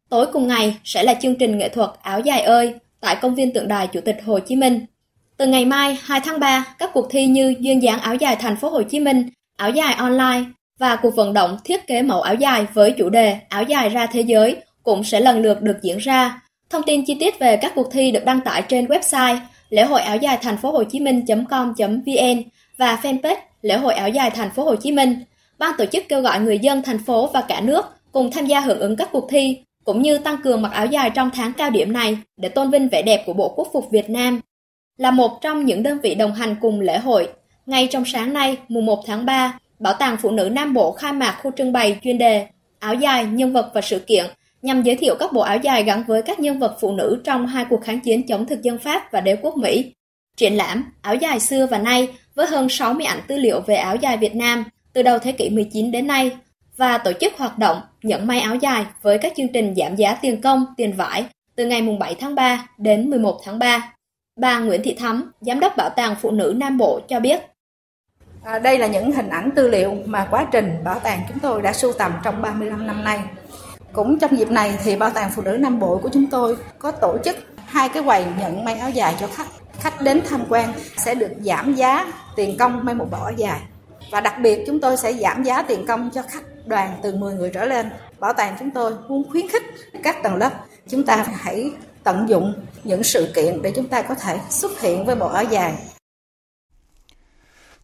[0.08, 3.52] Tối cùng ngày sẽ là chương trình nghệ thuật Áo dài ơi tại công viên
[3.52, 4.86] tượng đài Chủ tịch Hồ Chí Minh.
[5.36, 8.56] Từ ngày mai 2 tháng 3, các cuộc thi như duyên dáng áo dài thành
[8.56, 10.44] phố Hồ Chí Minh, áo dài online
[10.78, 14.06] và cuộc vận động thiết kế mẫu áo dài với chủ đề áo dài ra
[14.06, 16.40] thế giới cũng sẽ lần lượt được diễn ra.
[16.70, 19.38] Thông tin chi tiết về các cuộc thi được đăng tải trên website
[19.70, 22.42] lễ hội áo dài thành phố Hồ Chí Minh.com.vn
[22.78, 25.18] và fanpage lễ hội áo dài thành phố Hồ Chí Minh.
[25.58, 28.60] Ban tổ chức kêu gọi người dân thành phố và cả nước cùng tham gia
[28.60, 31.70] hưởng ứng các cuộc thi cũng như tăng cường mặc áo dài trong tháng cao
[31.70, 34.40] điểm này để tôn vinh vẻ đẹp của Bộ Quốc phục Việt Nam.
[34.98, 37.28] Là một trong những đơn vị đồng hành cùng lễ hội,
[37.66, 41.12] ngay trong sáng nay, mùng 1 tháng 3, Bảo tàng Phụ nữ Nam Bộ khai
[41.12, 42.46] mạc khu trưng bày chuyên đề
[42.78, 44.26] áo dài, nhân vật và sự kiện
[44.66, 47.46] nhằm giới thiệu các bộ áo dài gắn với các nhân vật phụ nữ trong
[47.46, 49.92] hai cuộc kháng chiến chống thực dân Pháp và đế quốc Mỹ.
[50.36, 53.96] Triển lãm áo dài xưa và nay với hơn 60 ảnh tư liệu về áo
[53.96, 56.30] dài Việt Nam từ đầu thế kỷ 19 đến nay
[56.76, 60.14] và tổ chức hoạt động nhận may áo dài với các chương trình giảm giá
[60.14, 61.24] tiền công, tiền vải
[61.56, 63.92] từ ngày 7 tháng 3 đến 11 tháng 3.
[64.40, 67.40] Bà Nguyễn Thị Thắm, Giám đốc Bảo tàng Phụ nữ Nam Bộ cho biết.
[68.44, 71.62] À, đây là những hình ảnh tư liệu mà quá trình bảo tàng chúng tôi
[71.62, 73.20] đã sưu tầm trong 35 năm nay.
[73.96, 76.90] Cũng trong dịp này thì Bảo tàng Phụ nữ Nam Bộ của chúng tôi có
[76.90, 79.46] tổ chức hai cái quầy nhận may áo dài cho khách.
[79.80, 83.60] Khách đến tham quan sẽ được giảm giá tiền công may một bộ áo dài.
[84.10, 87.34] Và đặc biệt chúng tôi sẽ giảm giá tiền công cho khách đoàn từ 10
[87.34, 87.90] người trở lên.
[88.20, 89.62] Bảo tàng chúng tôi muốn khuyến khích
[90.02, 90.50] các tầng lớp
[90.88, 91.70] chúng ta hãy
[92.04, 92.54] tận dụng
[92.84, 95.74] những sự kiện để chúng ta có thể xuất hiện với bộ áo dài.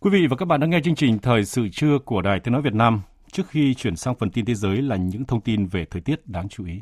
[0.01, 2.53] Quý vị và các bạn đang nghe chương trình Thời sự trưa của Đài Tiếng
[2.53, 3.03] Nói Việt Nam.
[3.33, 6.29] Trước khi chuyển sang phần tin thế giới là những thông tin về thời tiết
[6.29, 6.79] đáng chú ý.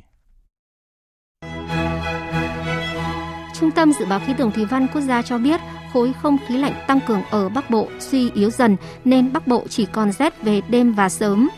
[3.55, 5.61] Trung tâm Dự báo Khí tượng Thủy văn Quốc gia cho biết
[5.93, 9.65] khối không khí lạnh tăng cường ở Bắc Bộ suy yếu dần nên Bắc Bộ
[9.69, 11.49] chỉ còn rét về đêm và sớm.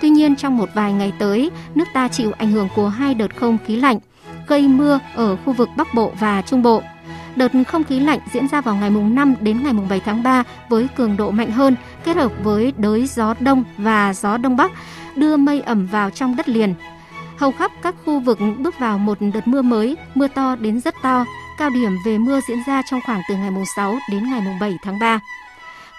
[0.00, 3.36] Tuy nhiên trong một vài ngày tới, nước ta chịu ảnh hưởng của hai đợt
[3.36, 3.98] không khí lạnh
[4.46, 6.82] gây mưa ở khu vực Bắc Bộ và Trung Bộ.
[7.36, 10.22] Đợt không khí lạnh diễn ra vào ngày mùng 5 đến ngày mùng 7 tháng
[10.22, 14.56] 3 với cường độ mạnh hơn, kết hợp với đới gió đông và gió đông
[14.56, 14.72] bắc
[15.14, 16.74] đưa mây ẩm vào trong đất liền.
[17.36, 20.94] Hầu khắp các khu vực bước vào một đợt mưa mới, mưa to đến rất
[21.02, 21.24] to.
[21.58, 24.58] Cao điểm về mưa diễn ra trong khoảng từ ngày mùng 6 đến ngày mùng
[24.58, 25.20] 7 tháng 3.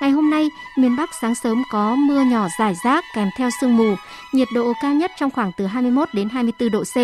[0.02, 3.78] Ngày hôm nay, miền Bắc sáng sớm có mưa nhỏ rải rác kèm theo sương
[3.78, 3.96] mù,
[4.34, 6.98] nhiệt độ cao nhất trong khoảng từ 21 đến 24 độ C.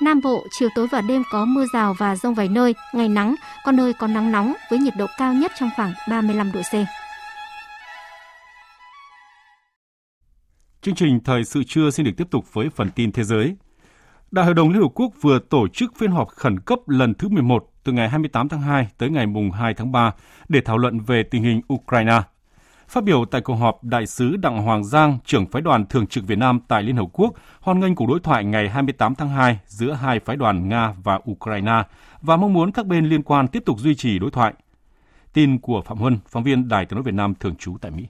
[0.00, 3.34] Nam Bộ, chiều tối và đêm có mưa rào và rông vài nơi, ngày nắng,
[3.64, 6.72] có nơi có nắng nóng với nhiệt độ cao nhất trong khoảng 35 độ C.
[10.82, 13.56] Chương trình Thời sự trưa xin được tiếp tục với phần tin thế giới.
[14.30, 17.28] Đại hội đồng Liên Hợp Quốc vừa tổ chức phiên họp khẩn cấp lần thứ
[17.28, 20.12] 11 từ ngày 28 tháng 2 tới ngày mùng 2 tháng 3
[20.48, 22.22] để thảo luận về tình hình Ukraine.
[22.88, 26.24] Phát biểu tại cuộc họp, Đại sứ Đặng Hoàng Giang, trưởng phái đoàn thường trực
[26.26, 29.58] Việt Nam tại Liên Hợp Quốc, hoan nghênh cuộc đối thoại ngày 28 tháng 2
[29.66, 31.82] giữa hai phái đoàn Nga và Ukraine
[32.22, 34.54] và mong muốn các bên liên quan tiếp tục duy trì đối thoại.
[35.32, 38.04] Tin của Phạm Huân, phóng viên Đài tiếng nói Việt Nam thường trú tại Mỹ.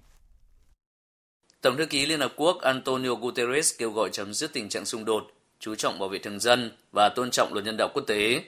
[1.62, 5.04] Tổng thư ký Liên Hợp Quốc Antonio Guterres kêu gọi chấm dứt tình trạng xung
[5.04, 5.24] đột,
[5.58, 8.44] chú trọng bảo vệ thường dân và tôn trọng luật nhân đạo quốc tế.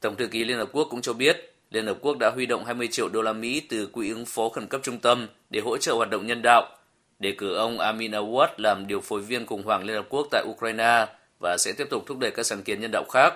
[0.00, 2.64] Tổng thư ký Liên Hợp Quốc cũng cho biết Liên Hợp Quốc đã huy động
[2.64, 5.76] 20 triệu đô la Mỹ từ quỹ ứng phó khẩn cấp trung tâm để hỗ
[5.76, 6.76] trợ hoạt động nhân đạo,
[7.18, 10.44] đề cử ông Amin Awad làm điều phối viên khủng hoảng Liên Hợp Quốc tại
[10.48, 11.06] Ukraine
[11.40, 13.34] và sẽ tiếp tục thúc đẩy các sáng kiến nhân đạo khác.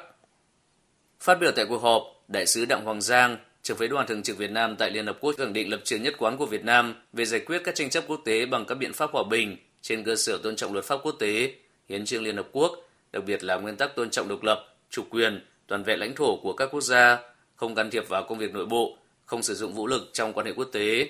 [1.21, 4.38] Phát biểu tại cuộc họp, Đại sứ Đặng Hoàng Giang, trưởng phái đoàn thường trực
[4.38, 6.95] Việt Nam tại Liên Hợp Quốc khẳng định lập trường nhất quán của Việt Nam
[7.12, 10.05] về giải quyết các tranh chấp quốc tế bằng các biện pháp hòa bình trên
[10.05, 11.55] cơ sở tôn trọng luật pháp quốc tế,
[11.88, 12.73] hiến trương Liên Hợp Quốc,
[13.12, 16.37] đặc biệt là nguyên tắc tôn trọng độc lập, chủ quyền, toàn vẹn lãnh thổ
[16.37, 17.19] của các quốc gia,
[17.61, 20.46] không can thiệp vào công việc nội bộ, không sử dụng vũ lực trong quan
[20.46, 21.09] hệ quốc tế.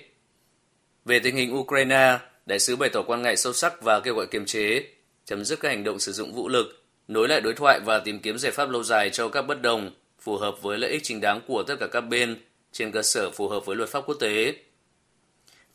[1.05, 4.27] Về tình hình Ukraine, đại sứ bày tỏ quan ngại sâu sắc và kêu gọi
[4.27, 4.85] kiềm chế,
[5.25, 8.21] chấm dứt các hành động sử dụng vũ lực, nối lại đối thoại và tìm
[8.21, 11.21] kiếm giải pháp lâu dài cho các bất đồng phù hợp với lợi ích chính
[11.21, 12.37] đáng của tất cả các bên
[12.73, 14.55] trên cơ sở phù hợp với luật pháp quốc tế.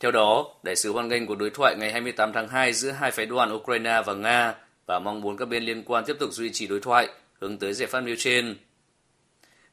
[0.00, 3.10] Theo đó, đại sứ hoan nghênh cuộc đối thoại ngày 28 tháng 2 giữa hai
[3.10, 4.54] phái đoàn Ukraine và Nga
[4.86, 7.08] và mong muốn các bên liên quan tiếp tục duy trì đối thoại
[7.40, 8.56] hướng tới giải pháp nêu trên.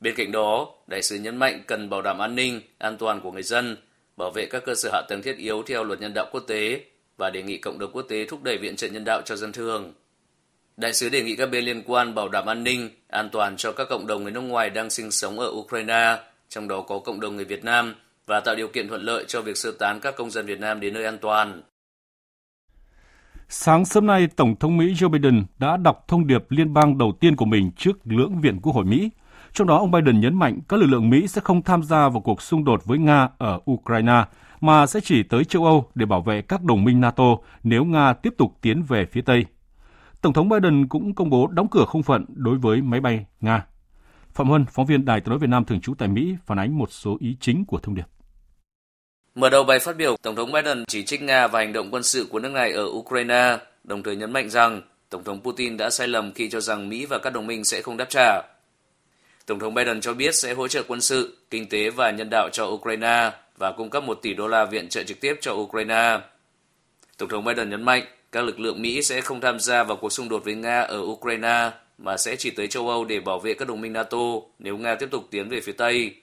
[0.03, 3.31] Bên cạnh đó, đại sứ nhấn mạnh cần bảo đảm an ninh, an toàn của
[3.31, 3.77] người dân,
[4.17, 6.81] bảo vệ các cơ sở hạ tầng thiết yếu theo luật nhân đạo quốc tế
[7.17, 9.51] và đề nghị cộng đồng quốc tế thúc đẩy viện trợ nhân đạo cho dân
[9.51, 9.93] thường.
[10.77, 13.71] Đại sứ đề nghị các bên liên quan bảo đảm an ninh, an toàn cho
[13.71, 17.19] các cộng đồng người nước ngoài đang sinh sống ở Ukraine, trong đó có cộng
[17.19, 17.95] đồng người Việt Nam,
[18.27, 20.79] và tạo điều kiện thuận lợi cho việc sơ tán các công dân Việt Nam
[20.79, 21.61] đến nơi an toàn.
[23.49, 27.17] Sáng sớm nay, Tổng thống Mỹ Joe Biden đã đọc thông điệp liên bang đầu
[27.19, 29.09] tiên của mình trước lưỡng viện Quốc hội Mỹ.
[29.53, 32.21] Trong đó, ông Biden nhấn mạnh các lực lượng Mỹ sẽ không tham gia vào
[32.21, 34.23] cuộc xung đột với Nga ở Ukraine,
[34.61, 38.13] mà sẽ chỉ tới châu Âu để bảo vệ các đồng minh NATO nếu Nga
[38.13, 39.45] tiếp tục tiến về phía Tây.
[40.21, 43.65] Tổng thống Biden cũng công bố đóng cửa không phận đối với máy bay Nga.
[44.33, 46.77] Phạm Huân, phóng viên Đài tiếng nói Việt Nam thường trú tại Mỹ phản ánh
[46.77, 48.07] một số ý chính của thông điệp.
[49.35, 52.03] Mở đầu bài phát biểu, Tổng thống Biden chỉ trích Nga và hành động quân
[52.03, 55.89] sự của nước này ở Ukraine, đồng thời nhấn mạnh rằng Tổng thống Putin đã
[55.89, 58.52] sai lầm khi cho rằng Mỹ và các đồng minh sẽ không đáp trả.
[59.45, 62.49] Tổng thống Biden cho biết sẽ hỗ trợ quân sự, kinh tế và nhân đạo
[62.53, 66.19] cho Ukraine và cung cấp 1 tỷ đô la viện trợ trực tiếp cho Ukraine.
[67.17, 70.09] Tổng thống Biden nhấn mạnh các lực lượng Mỹ sẽ không tham gia vào cuộc
[70.09, 73.53] xung đột với Nga ở Ukraine mà sẽ chỉ tới châu Âu để bảo vệ
[73.53, 74.17] các đồng minh NATO
[74.59, 76.15] nếu Nga tiếp tục tiến về phía Tây.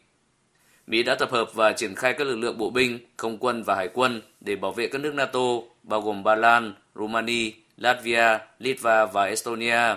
[0.86, 3.74] Mỹ đã tập hợp và triển khai các lực lượng bộ binh, không quân và
[3.74, 5.40] hải quân để bảo vệ các nước NATO,
[5.82, 9.96] bao gồm Ba Lan, Romania, Latvia, Litva và Estonia.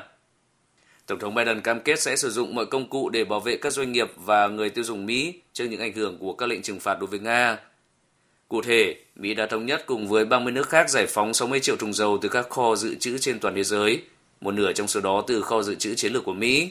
[1.13, 3.73] Tổng thống Biden cam kết sẽ sử dụng mọi công cụ để bảo vệ các
[3.73, 6.79] doanh nghiệp và người tiêu dùng Mỹ trước những ảnh hưởng của các lệnh trừng
[6.79, 7.57] phạt đối với Nga.
[8.47, 11.75] Cụ thể, Mỹ đã thống nhất cùng với 30 nước khác giải phóng 60 triệu
[11.75, 14.01] thùng dầu từ các kho dự trữ trên toàn thế giới,
[14.41, 16.69] một nửa trong số đó từ kho dự trữ chiến lược của Mỹ.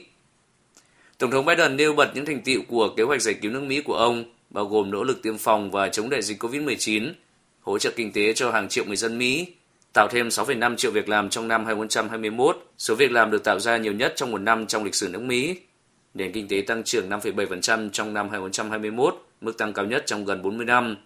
[1.18, 3.80] Tổng thống Biden nêu bật những thành tựu của kế hoạch giải cứu nước Mỹ
[3.80, 7.12] của ông, bao gồm nỗ lực tiêm phòng và chống đại dịch COVID-19,
[7.60, 9.46] hỗ trợ kinh tế cho hàng triệu người dân Mỹ,
[9.92, 13.76] tạo thêm 6,5 triệu việc làm trong năm 2021, số việc làm được tạo ra
[13.76, 15.56] nhiều nhất trong một năm trong lịch sử nước Mỹ.
[16.14, 20.42] Nền kinh tế tăng trưởng 5,7% trong năm 2021, mức tăng cao nhất trong gần
[20.42, 20.96] 40 năm.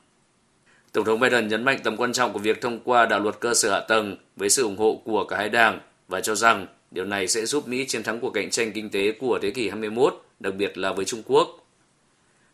[0.92, 3.55] Tổng thống Biden nhấn mạnh tầm quan trọng của việc thông qua đạo luật cơ
[3.55, 7.05] sở hạ tầng với sự ủng hộ của cả hai đảng và cho rằng điều
[7.05, 10.25] này sẽ giúp Mỹ chiến thắng cuộc cạnh tranh kinh tế của thế kỷ 21,
[10.40, 11.66] đặc biệt là với Trung Quốc.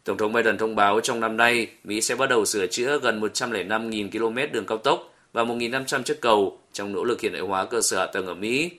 [0.05, 3.21] Tổng thống Biden thông báo trong năm nay, Mỹ sẽ bắt đầu sửa chữa gần
[3.21, 7.64] 105.000 km đường cao tốc và 1.500 chiếc cầu trong nỗ lực hiện đại hóa
[7.64, 8.71] cơ sở hạ tầng ở Mỹ.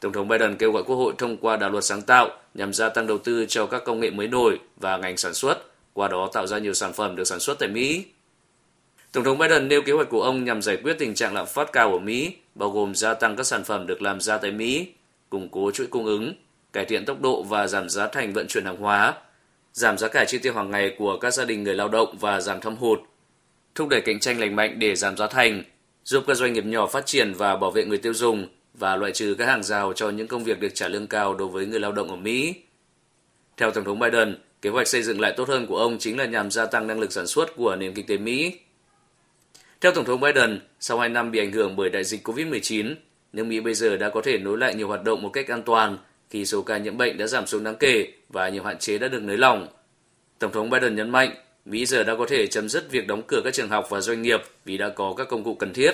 [0.00, 2.88] Tổng thống Biden kêu gọi Quốc hội thông qua đạo luật sáng tạo nhằm gia
[2.88, 5.58] tăng đầu tư cho các công nghệ mới nổi và ngành sản xuất,
[5.92, 8.04] qua đó tạo ra nhiều sản phẩm được sản xuất tại Mỹ.
[9.12, 11.72] Tổng thống Biden nêu kế hoạch của ông nhằm giải quyết tình trạng lạm phát
[11.72, 14.88] cao ở Mỹ, bao gồm gia tăng các sản phẩm được làm ra tại Mỹ,
[15.30, 16.34] củng cố chuỗi cung ứng,
[16.72, 19.14] cải thiện tốc độ và giảm giá thành vận chuyển hàng hóa,
[19.72, 22.40] giảm giá cả chi tiêu hàng ngày của các gia đình người lao động và
[22.40, 22.98] giảm thâm hụt,
[23.76, 25.62] thúc đẩy cạnh tranh lành mạnh để giảm giá thành,
[26.04, 29.12] giúp các doanh nghiệp nhỏ phát triển và bảo vệ người tiêu dùng và loại
[29.12, 31.80] trừ các hàng rào cho những công việc được trả lương cao đối với người
[31.80, 32.54] lao động ở Mỹ.
[33.56, 36.24] Theo Tổng thống Biden, kế hoạch xây dựng lại tốt hơn của ông chính là
[36.24, 38.58] nhằm gia tăng năng lực sản xuất của nền kinh tế Mỹ.
[39.80, 42.94] Theo Tổng thống Biden, sau 2 năm bị ảnh hưởng bởi đại dịch COVID-19,
[43.32, 45.62] nước Mỹ bây giờ đã có thể nối lại nhiều hoạt động một cách an
[45.62, 45.98] toàn
[46.30, 49.08] khi số ca nhiễm bệnh đã giảm xuống đáng kể và nhiều hạn chế đã
[49.08, 49.68] được nới lỏng.
[50.38, 51.30] Tổng thống Biden nhấn mạnh
[51.66, 54.22] Mỹ giờ đã có thể chấm dứt việc đóng cửa các trường học và doanh
[54.22, 55.92] nghiệp vì đã có các công cụ cần thiết.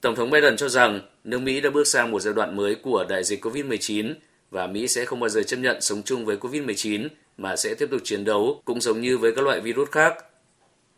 [0.00, 3.04] Tổng thống Biden cho rằng nước Mỹ đã bước sang một giai đoạn mới của
[3.08, 4.14] đại dịch COVID-19
[4.50, 7.88] và Mỹ sẽ không bao giờ chấp nhận sống chung với COVID-19 mà sẽ tiếp
[7.90, 10.14] tục chiến đấu cũng giống như với các loại virus khác.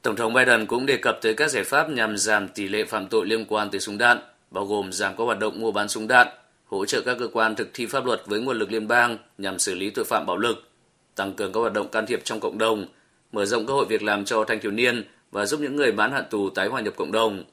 [0.02, 3.06] Tổng thống Biden cũng đề cập tới các giải pháp nhằm giảm tỷ lệ phạm
[3.06, 4.18] tội liên quan tới súng đạn,
[4.50, 6.28] bao gồm giảm các hoạt động mua bán súng đạn,
[6.64, 9.58] hỗ trợ các cơ quan thực thi pháp luật với nguồn lực liên bang nhằm
[9.58, 10.70] xử lý tội phạm bạo lực,
[11.14, 12.86] tăng cường các hoạt động can thiệp trong cộng đồng,
[13.32, 16.12] mở rộng cơ hội việc làm cho thanh thiếu niên và giúp những người bán
[16.12, 17.44] hạn tù tái hòa nhập cộng đồng.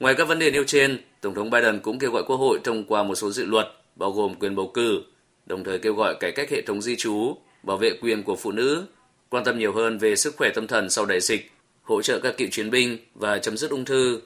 [0.00, 2.84] Ngoài các vấn đề nêu trên, Tổng thống Biden cũng kêu gọi Quốc hội thông
[2.84, 5.02] qua một số dự luật, bao gồm quyền bầu cử,
[5.46, 8.52] đồng thời kêu gọi cải cách hệ thống di trú, bảo vệ quyền của phụ
[8.52, 8.86] nữ,
[9.28, 11.50] quan tâm nhiều hơn về sức khỏe tâm thần sau đại dịch,
[11.82, 14.20] hỗ trợ các cựu chiến binh và chấm dứt ung thư.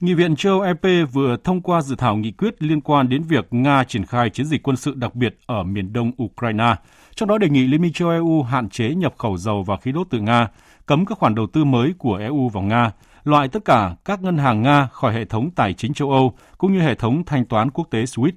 [0.00, 3.22] Nghị viện châu Âu EP vừa thông qua dự thảo nghị quyết liên quan đến
[3.22, 6.74] việc Nga triển khai chiến dịch quân sự đặc biệt ở miền đông Ukraine,
[7.14, 9.92] trong đó đề nghị Liên minh châu EU hạn chế nhập khẩu dầu và khí
[9.92, 10.48] đốt từ Nga,
[10.86, 12.92] cấm các khoản đầu tư mới của EU vào Nga,
[13.24, 16.72] loại tất cả các ngân hàng Nga khỏi hệ thống tài chính châu Âu cũng
[16.72, 18.32] như hệ thống thanh toán quốc tế SWIFT.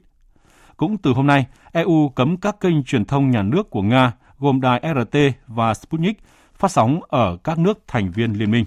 [0.77, 4.61] Cũng từ hôm nay, EU cấm các kênh truyền thông nhà nước của Nga gồm
[4.61, 6.21] đài RT và Sputnik
[6.55, 8.65] phát sóng ở các nước thành viên liên minh.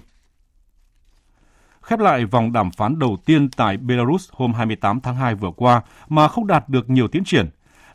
[1.81, 5.81] Khép lại vòng đàm phán đầu tiên tại Belarus hôm 28 tháng 2 vừa qua
[6.09, 7.49] mà không đạt được nhiều tiến triển,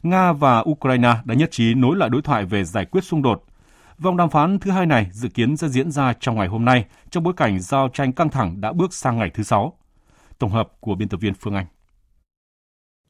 [0.04, 3.44] Nga và Ukraine đã nhất trí nối lại đối thoại về giải quyết xung đột.
[3.98, 6.84] Vòng đàm phán thứ hai này dự kiến sẽ diễn ra trong ngày hôm nay
[7.10, 9.78] trong bối cảnh giao tranh căng thẳng đã bước sang ngày thứ sáu.
[10.38, 11.66] Tổng hợp của biên tập viên Phương Anh.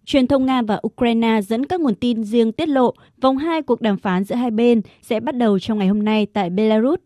[0.04, 3.80] Truyền thông Nga và Ukraine dẫn các nguồn tin riêng tiết lộ vòng 2 cuộc
[3.80, 7.00] đàm phán giữa hai bên sẽ bắt đầu trong ngày hôm nay tại Belarus.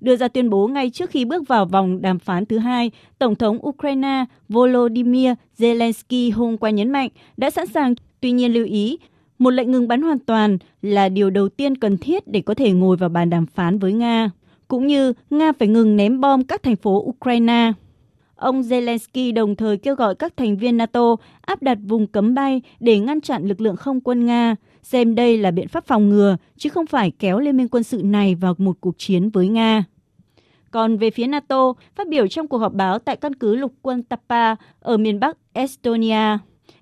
[0.00, 3.34] Đưa ra tuyên bố ngay trước khi bước vào vòng đàm phán thứ hai, Tổng
[3.34, 8.98] thống Ukraine Volodymyr Zelensky hôm qua nhấn mạnh đã sẵn sàng, tuy nhiên lưu ý
[9.40, 12.72] một lệnh ngừng bắn hoàn toàn là điều đầu tiên cần thiết để có thể
[12.72, 14.30] ngồi vào bàn đàm phán với Nga,
[14.68, 17.72] cũng như Nga phải ngừng ném bom các thành phố Ukraine.
[18.34, 22.62] Ông Zelensky đồng thời kêu gọi các thành viên NATO áp đặt vùng cấm bay
[22.80, 26.36] để ngăn chặn lực lượng không quân Nga, xem đây là biện pháp phòng ngừa,
[26.56, 29.84] chứ không phải kéo liên minh quân sự này vào một cuộc chiến với Nga.
[30.70, 34.02] Còn về phía NATO, phát biểu trong cuộc họp báo tại căn cứ lục quân
[34.02, 36.38] Tapa ở miền Bắc Estonia,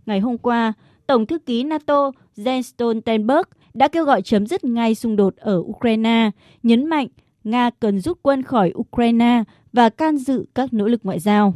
[0.06, 0.72] ngày hôm qua,
[1.06, 3.43] Tổng thư ký NATO Jens Stoltenberg
[3.74, 6.30] đã kêu gọi chấm dứt ngay xung đột ở Ukraine,
[6.62, 7.07] nhấn mạnh
[7.45, 11.55] Nga cần rút quân khỏi Ukraine và can dự các nỗ lực ngoại giao.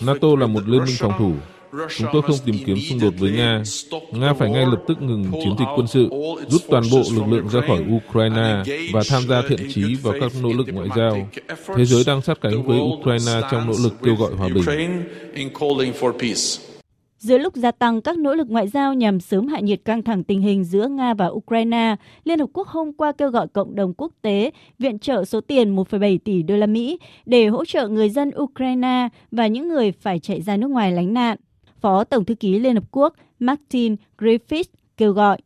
[0.00, 1.32] NATO là một liên minh phòng thủ.
[1.96, 3.62] Chúng tôi không tìm kiếm xung đột với Nga.
[4.12, 6.08] Nga phải ngay lập tức ngừng chiến dịch quân sự,
[6.48, 10.32] rút toàn bộ lực lượng ra khỏi Ukraine và tham gia thiện chí vào các
[10.42, 11.28] nỗ lực ngoại giao.
[11.76, 14.64] Thế giới đang sát cánh với Ukraine trong nỗ lực kêu gọi hòa bình.
[17.24, 20.24] Giữa lúc gia tăng các nỗ lực ngoại giao nhằm sớm hạ nhiệt căng thẳng
[20.24, 23.94] tình hình giữa Nga và Ukraine, Liên Hợp Quốc hôm qua kêu gọi cộng đồng
[23.94, 28.10] quốc tế viện trợ số tiền 1,7 tỷ đô la Mỹ để hỗ trợ người
[28.10, 31.38] dân Ukraine và những người phải chạy ra nước ngoài lánh nạn.
[31.80, 35.38] Phó Tổng thư ký Liên Hợp Quốc Martin Griffiths kêu gọi.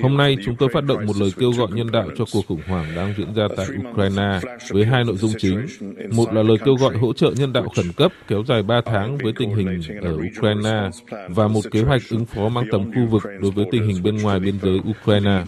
[0.00, 2.60] Hôm nay, chúng tôi phát động một lời kêu gọi nhân đạo cho cuộc khủng
[2.66, 4.40] hoảng đang diễn ra tại Ukraine
[4.70, 5.66] với hai nội dung chính.
[6.10, 9.18] Một là lời kêu gọi hỗ trợ nhân đạo khẩn cấp kéo dài 3 tháng
[9.18, 10.90] với tình hình ở Ukraine
[11.28, 14.16] và một kế hoạch ứng phó mang tầm khu vực đối với tình hình bên
[14.16, 15.44] ngoài biên giới Ukraine.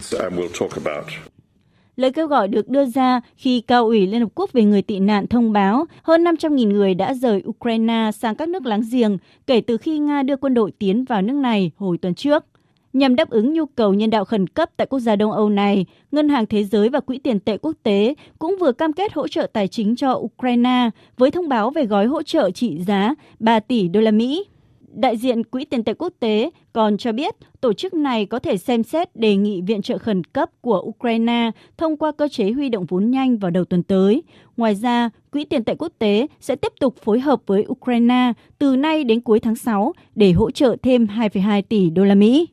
[2.01, 4.99] Lời kêu gọi được đưa ra khi Cao ủy Liên Hợp Quốc về người tị
[4.99, 9.61] nạn thông báo hơn 500.000 người đã rời Ukraine sang các nước láng giềng kể
[9.61, 12.45] từ khi Nga đưa quân đội tiến vào nước này hồi tuần trước.
[12.93, 15.85] Nhằm đáp ứng nhu cầu nhân đạo khẩn cấp tại quốc gia Đông Âu này,
[16.11, 19.27] Ngân hàng Thế giới và Quỹ tiền tệ quốc tế cũng vừa cam kết hỗ
[19.27, 23.59] trợ tài chính cho Ukraine với thông báo về gói hỗ trợ trị giá 3
[23.59, 24.45] tỷ đô la Mỹ.
[24.93, 28.57] Đại diện Quỹ tiền tệ quốc tế còn cho biết tổ chức này có thể
[28.57, 32.69] xem xét đề nghị viện trợ khẩn cấp của Ukraine thông qua cơ chế huy
[32.69, 34.23] động vốn nhanh vào đầu tuần tới.
[34.57, 38.75] Ngoài ra, Quỹ tiền tệ quốc tế sẽ tiếp tục phối hợp với Ukraine từ
[38.75, 42.47] nay đến cuối tháng 6 để hỗ trợ thêm 2,2 tỷ đô la Mỹ.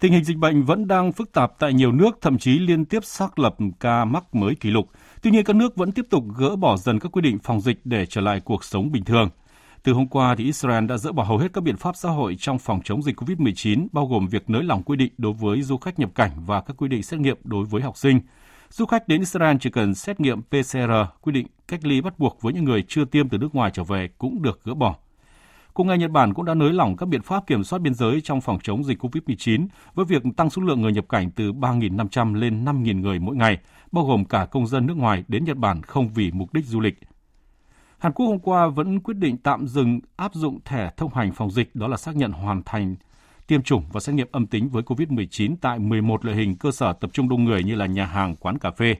[0.00, 3.04] Tình hình dịch bệnh vẫn đang phức tạp tại nhiều nước, thậm chí liên tiếp
[3.04, 4.88] xác lập ca mắc mới kỷ lục.
[5.22, 7.80] Tuy nhiên, các nước vẫn tiếp tục gỡ bỏ dần các quy định phòng dịch
[7.84, 9.28] để trở lại cuộc sống bình thường.
[9.82, 12.36] Từ hôm qua, thì Israel đã dỡ bỏ hầu hết các biện pháp xã hội
[12.38, 15.76] trong phòng chống dịch COVID-19, bao gồm việc nới lỏng quy định đối với du
[15.76, 18.20] khách nhập cảnh và các quy định xét nghiệm đối với học sinh.
[18.70, 22.42] Du khách đến Israel chỉ cần xét nghiệm PCR, quy định cách ly bắt buộc
[22.42, 24.96] với những người chưa tiêm từ nước ngoài trở về cũng được gỡ bỏ.
[25.74, 28.20] Cùng ngày, Nhật Bản cũng đã nới lỏng các biện pháp kiểm soát biên giới
[28.20, 32.34] trong phòng chống dịch COVID-19 với việc tăng số lượng người nhập cảnh từ 3.500
[32.34, 33.58] lên 5.000 người mỗi ngày,
[33.92, 36.80] bao gồm cả công dân nước ngoài đến Nhật Bản không vì mục đích du
[36.80, 36.94] lịch.
[37.98, 41.50] Hàn Quốc hôm qua vẫn quyết định tạm dừng áp dụng thẻ thông hành phòng
[41.50, 42.96] dịch, đó là xác nhận hoàn thành
[43.46, 46.92] tiêm chủng và xét nghiệm âm tính với COVID-19 tại 11 loại hình cơ sở
[46.92, 48.96] tập trung đông người như là nhà hàng, quán cà phê.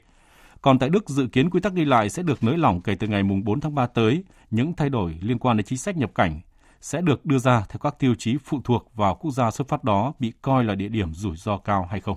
[0.62, 3.06] Còn tại Đức, dự kiến quy tắc đi lại sẽ được nới lỏng kể từ
[3.06, 4.24] ngày 4 tháng 3 tới.
[4.50, 6.40] Những thay đổi liên quan đến chính sách nhập cảnh
[6.80, 9.84] sẽ được đưa ra theo các tiêu chí phụ thuộc vào quốc gia xuất phát
[9.84, 12.16] đó bị coi là địa điểm rủi ro cao hay không.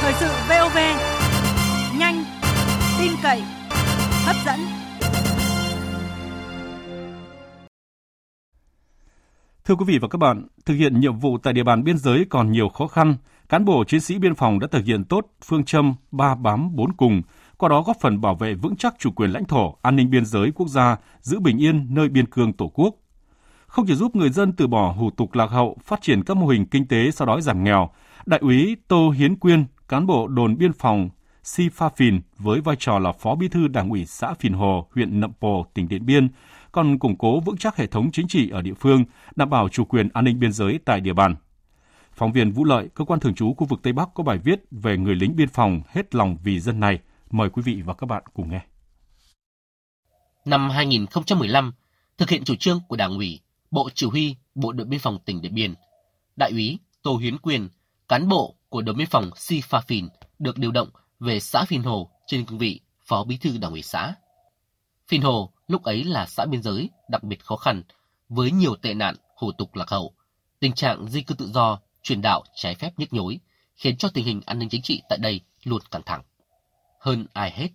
[0.00, 0.78] Thời sự VOV,
[3.22, 3.42] cậy,
[4.26, 4.60] hấp dẫn.
[9.64, 12.26] Thưa quý vị và các bạn, thực hiện nhiệm vụ tại địa bàn biên giới
[12.30, 13.16] còn nhiều khó khăn.
[13.48, 16.92] Cán bộ chiến sĩ biên phòng đã thực hiện tốt phương châm ba bám bốn
[16.92, 17.22] cùng,
[17.56, 20.24] qua đó góp phần bảo vệ vững chắc chủ quyền lãnh thổ, an ninh biên
[20.24, 22.94] giới quốc gia, giữ bình yên nơi biên cương Tổ quốc.
[23.66, 26.46] Không chỉ giúp người dân từ bỏ hủ tục lạc hậu, phát triển các mô
[26.46, 27.90] hình kinh tế sau đói giảm nghèo,
[28.26, 31.08] Đại úy Tô Hiến Quyên, cán bộ đồn biên phòng
[31.42, 34.88] Si Pha Phìn với vai trò là Phó Bí thư Đảng ủy xã Phìn Hồ,
[34.94, 36.28] huyện Nậm Pồ, tỉnh Điện Biên,
[36.72, 39.04] còn củng cố vững chắc hệ thống chính trị ở địa phương,
[39.36, 41.36] đảm bảo chủ quyền an ninh biên giới tại địa bàn.
[42.12, 44.60] Phóng viên Vũ Lợi, cơ quan thường trú khu vực Tây Bắc có bài viết
[44.70, 46.98] về người lính biên phòng hết lòng vì dân này.
[47.30, 48.60] Mời quý vị và các bạn cùng nghe.
[50.44, 51.72] Năm 2015,
[52.18, 55.42] thực hiện chủ trương của Đảng ủy, Bộ Chỉ huy Bộ đội Biên phòng tỉnh
[55.42, 55.74] Điện Biên,
[56.36, 57.68] Đại úy Tô Hiến Quyền,
[58.08, 60.08] cán bộ của đồn biên phòng Si Pha Phìn
[60.38, 60.88] được điều động
[61.20, 64.14] về xã Phìn Hồ trên cương vị Phó Bí thư Đảng ủy xã.
[65.08, 67.82] Phìn Hồ lúc ấy là xã biên giới đặc biệt khó khăn
[68.28, 70.14] với nhiều tệ nạn hủ tục lạc hậu,
[70.60, 73.40] tình trạng di cư tự do, truyền đạo trái phép nhức nhối
[73.74, 76.22] khiến cho tình hình an ninh chính trị tại đây luôn căng thẳng.
[77.00, 77.68] Hơn ai hết,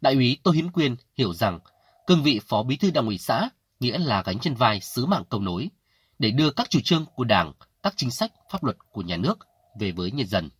[0.00, 1.58] đại úy Tô Hiến Quyên hiểu rằng
[2.06, 3.48] cương vị phó bí thư đảng ủy xã
[3.80, 5.70] nghĩa là gánh trên vai sứ mạng cầu nối
[6.18, 9.38] để đưa các chủ trương của Đảng, các chính sách pháp luật của nhà nước
[9.80, 10.50] về với nhân dân.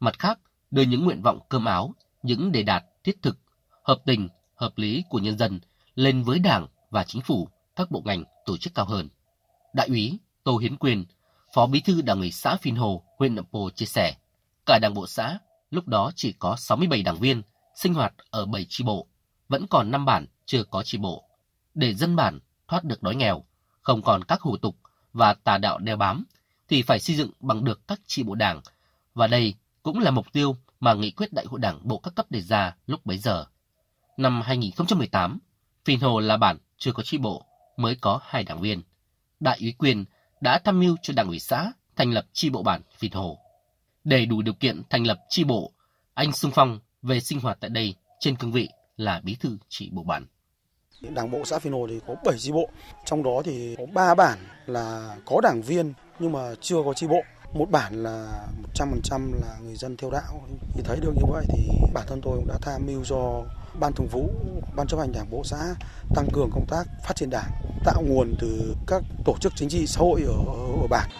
[0.00, 0.38] Mặt khác,
[0.70, 3.38] đưa những nguyện vọng cơm áo, những đề đạt thiết thực,
[3.82, 5.60] hợp tình, hợp lý của nhân dân
[5.94, 9.08] lên với Đảng và chính phủ, các bộ ngành, tổ chức cao hơn.
[9.72, 11.04] Đại úy Tô Hiến Quyền,
[11.54, 14.14] Phó Bí thư Đảng ủy xã Phìn Hồ, huyện Nậm Pồ chia sẻ,
[14.66, 15.38] cả đảng bộ xã
[15.70, 17.42] lúc đó chỉ có 67 đảng viên
[17.74, 19.06] sinh hoạt ở 7 chi bộ,
[19.48, 21.24] vẫn còn 5 bản chưa có chi bộ.
[21.74, 23.44] Để dân bản thoát được đói nghèo,
[23.82, 24.76] không còn các hủ tục
[25.12, 26.24] và tà đạo đeo bám,
[26.68, 28.60] thì phải xây dựng bằng được các chi bộ đảng,
[29.14, 32.26] và đây cũng là mục tiêu mà nghị quyết đại hội đảng bộ các cấp
[32.30, 33.44] đề ra lúc bấy giờ.
[34.16, 35.38] Năm 2018,
[35.84, 37.44] Phìn Hồ là bản chưa có chi bộ,
[37.76, 38.82] mới có hai đảng viên.
[39.40, 40.04] Đại úy Quyền
[40.40, 43.38] đã tham mưu cho đảng ủy xã thành lập chi bộ bản Phìn Hồ.
[44.04, 45.72] Để đủ điều kiện thành lập chi bộ,
[46.14, 49.90] anh xung phong về sinh hoạt tại đây trên cương vị là bí thư chi
[49.92, 50.26] bộ bản.
[51.00, 52.70] Đảng bộ xã Phìn Hồ thì có 7 chi bộ,
[53.04, 57.06] trong đó thì có 3 bản là có đảng viên nhưng mà chưa có chi
[57.06, 57.20] bộ.
[57.54, 60.42] Một bản là 100% là người dân theo đạo.
[60.74, 63.44] Thì thấy được như vậy thì bản thân tôi cũng đã tham mưu cho
[63.80, 64.30] ban thường vụ,
[64.76, 65.74] ban chấp hành đảng bộ xã
[66.14, 67.50] tăng cường công tác phát triển đảng,
[67.84, 70.34] tạo nguồn từ các tổ chức chính trị xã hội ở,
[70.82, 71.10] ở bản.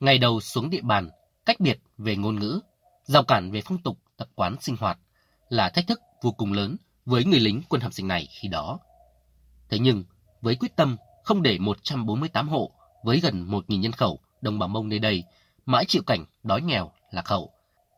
[0.00, 1.08] Ngày đầu xuống địa bàn,
[1.46, 2.60] cách biệt về ngôn ngữ,
[3.04, 4.98] rào cản về phong tục, tập quán sinh hoạt
[5.48, 6.76] là thách thức vô cùng lớn
[7.06, 8.78] với người lính quân hàm sinh này khi đó.
[9.70, 10.04] Thế nhưng,
[10.40, 12.70] với quyết tâm không để 148 hộ
[13.04, 15.24] với gần 1.000 nhân khẩu đồng bào Mông nơi đây
[15.66, 17.52] mãi chịu cảnh đói nghèo, lạc hậu,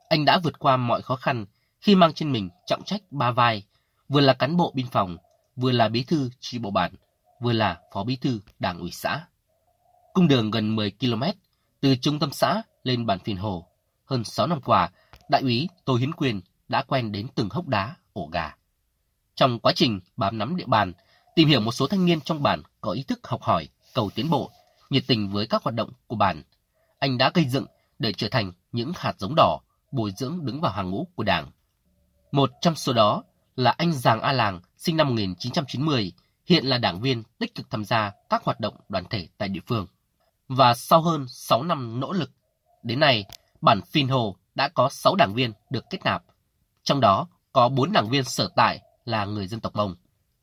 [0.08, 1.46] anh đã vượt qua mọi khó khăn
[1.80, 3.62] khi mang trên mình trọng trách ba vai,
[4.08, 5.16] vừa là cán bộ biên phòng,
[5.56, 6.94] vừa là bí thư tri bộ bản,
[7.40, 9.26] vừa là phó bí thư đảng ủy xã.
[10.12, 11.22] Cung đường gần 10 km
[11.80, 13.66] từ trung tâm xã lên bản phiền Hồ.
[14.04, 14.90] Hơn 6 năm qua,
[15.28, 18.54] đại úy Tô Hiến Quyền đã quen đến từng hốc đá, ổ gà.
[19.34, 20.92] Trong quá trình bám nắm địa bàn,
[21.34, 24.30] tìm hiểu một số thanh niên trong bản có ý thức học hỏi, cầu tiến
[24.30, 24.50] bộ,
[24.90, 26.42] nhiệt tình với các hoạt động của bản,
[26.98, 27.66] anh đã gây dựng
[27.98, 29.60] để trở thành những hạt giống đỏ,
[29.92, 31.50] bồi dưỡng đứng vào hàng ngũ của Đảng.
[32.32, 33.22] Một trong số đó
[33.56, 36.12] là anh Giàng A Làng, sinh năm 1990,
[36.46, 39.60] hiện là đảng viên tích cực tham gia các hoạt động đoàn thể tại địa
[39.66, 39.86] phương.
[40.48, 42.30] Và sau hơn 6 năm nỗ lực,
[42.82, 43.24] đến nay,
[43.60, 46.24] bản Phìn Hồ đã có 6 đảng viên được kết nạp.
[46.82, 49.96] Trong đó có 4 đảng viên sở tại là người dân tộc Mông.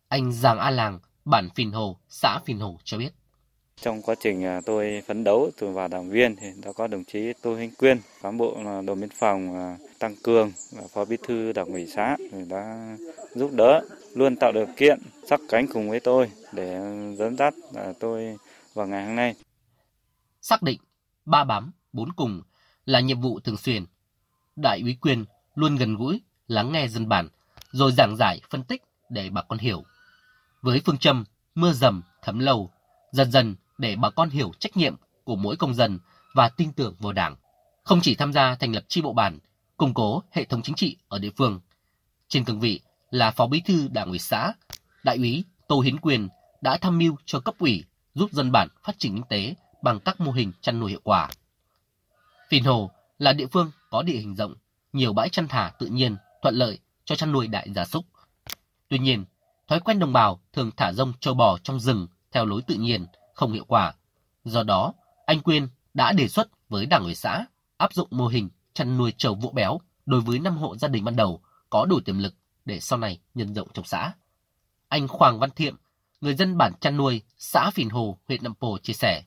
[0.08, 3.14] Anh Giàng A Làng, bản Phìn Hồ, xã Phìn Hồ cho biết.
[3.82, 7.04] Trong quá trình à, tôi phấn đấu từ vào đảng viên thì đã có đồng
[7.04, 11.06] chí Tô Hinh Quyên, cán bộ à, đồn biên phòng à, tăng cường và phó
[11.06, 12.18] bí thư đảng ủy xã
[12.50, 12.96] đã
[13.36, 16.80] giúp đỡ, luôn tạo điều kiện sắc cánh cùng với tôi để
[17.18, 17.54] dẫn dắt
[18.00, 18.38] tôi
[18.74, 19.36] vào ngày hôm nay.
[20.42, 20.80] Xác định
[21.26, 22.42] ba bám, bốn cùng
[22.86, 23.86] là nhiệm vụ thường xuyên.
[24.56, 25.26] Đại úy Quyên
[25.56, 27.30] luôn gần gũi, lắng nghe dân bản,
[27.72, 29.84] rồi giảng giải, phân tích để bà con hiểu.
[30.62, 31.26] Với phương châm
[31.56, 32.72] mưa dầm thấm lâu,
[33.12, 36.00] dần dần để bà con hiểu trách nhiệm của mỗi công dân
[36.34, 37.36] và tin tưởng vào Đảng.
[37.84, 39.40] Không chỉ tham gia thành lập chi bộ bản,
[39.78, 41.60] củng cố hệ thống chính trị ở địa phương.
[42.28, 42.80] Trên cương vị
[43.12, 44.54] là Phó Bí thư Đảng ủy xã,
[45.04, 46.30] Đại úy Tô Hiến Quyền
[46.62, 50.20] đã tham mưu cho cấp ủy giúp dân bản phát triển kinh tế bằng các
[50.20, 51.30] mô hình chăn nuôi hiệu quả.
[52.50, 54.56] Phìn Hồ là địa phương có địa hình rộng,
[54.94, 58.06] nhiều bãi chăn thả tự nhiên, thuận lợi cho chăn nuôi đại gia súc.
[58.90, 59.26] Tuy nhiên,
[59.68, 63.06] thói quen đồng bào thường thả rông châu bò trong rừng theo lối tự nhiên
[63.42, 63.94] không hiệu quả.
[64.44, 64.94] Do đó,
[65.26, 67.46] anh Quyên đã đề xuất với đảng ủy xã
[67.78, 71.04] áp dụng mô hình chăn nuôi trâu vỗ béo đối với năm hộ gia đình
[71.04, 72.34] ban đầu có đủ tiềm lực
[72.66, 74.14] để sau này nhân rộng trong xã.
[74.88, 75.76] Anh Hoàng Văn Thiệm,
[76.22, 79.24] người dân bản chăn nuôi xã Phìn Hồ, huyện Nậm Pồ chia sẻ.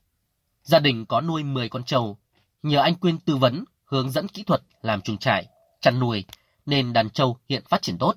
[0.62, 2.18] Gia đình có nuôi 10 con trâu,
[2.62, 5.46] nhờ anh Quyên tư vấn, hướng dẫn kỹ thuật làm chuồng trại,
[5.80, 6.24] chăn nuôi
[6.66, 8.14] nên đàn trâu hiện phát triển tốt.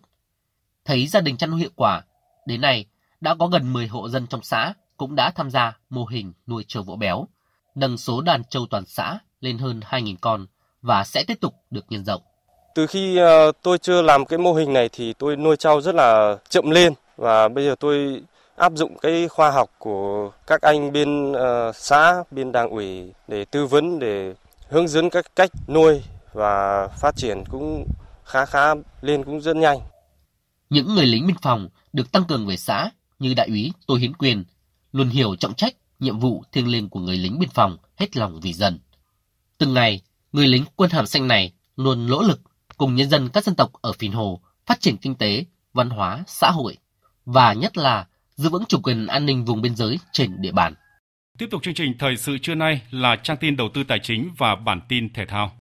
[0.86, 2.02] Thấy gia đình chăn nuôi hiệu quả,
[2.45, 2.86] đến nay
[3.22, 6.66] đã có gần 10 hộ dân trong xã cũng đã tham gia mô hình nuôi
[6.68, 7.28] trâu vỗ béo,
[7.76, 10.45] nâng số đàn trâu toàn xã lên hơn 2.000 con
[10.82, 12.22] và sẽ tiếp tục được nhân rộng.
[12.76, 15.95] Từ khi ờ, tôi chưa làm cái mô hình này thì tôi nuôi trâu rất
[15.95, 18.22] là chậm lên và bây giờ tôi
[18.56, 23.45] áp dụng cái khoa học của các anh bên uh, xã, bên đảng ủy để
[23.45, 24.34] tư vấn để
[24.70, 27.86] hướng dẫn các cách nuôi và phát triển cũng
[28.24, 29.80] khá khá lên cũng rất nhanh.
[30.70, 32.89] Những người lính biên phòng được tăng cường về xã
[33.20, 34.43] như đại úy Tô Hiến Quyền
[34.92, 38.40] luôn hiểu trọng trách, nhiệm vụ thiêng liêng của người lính biên phòng hết lòng
[38.42, 38.80] vì dân.
[39.58, 42.42] Từng ngày, người lính quân hàm xanh này luôn nỗ lực
[42.78, 46.24] cùng nhân dân các dân tộc ở Phìn Hồ phát triển kinh tế, văn hóa,
[46.28, 46.78] xã hội
[47.26, 50.74] và nhất là giữ vững chủ quyền an ninh vùng biên giới trên địa bàn.
[51.38, 54.30] Tiếp tục chương trình thời sự trưa nay là trang tin đầu tư tài chính
[54.38, 55.58] và bản tin thể thao.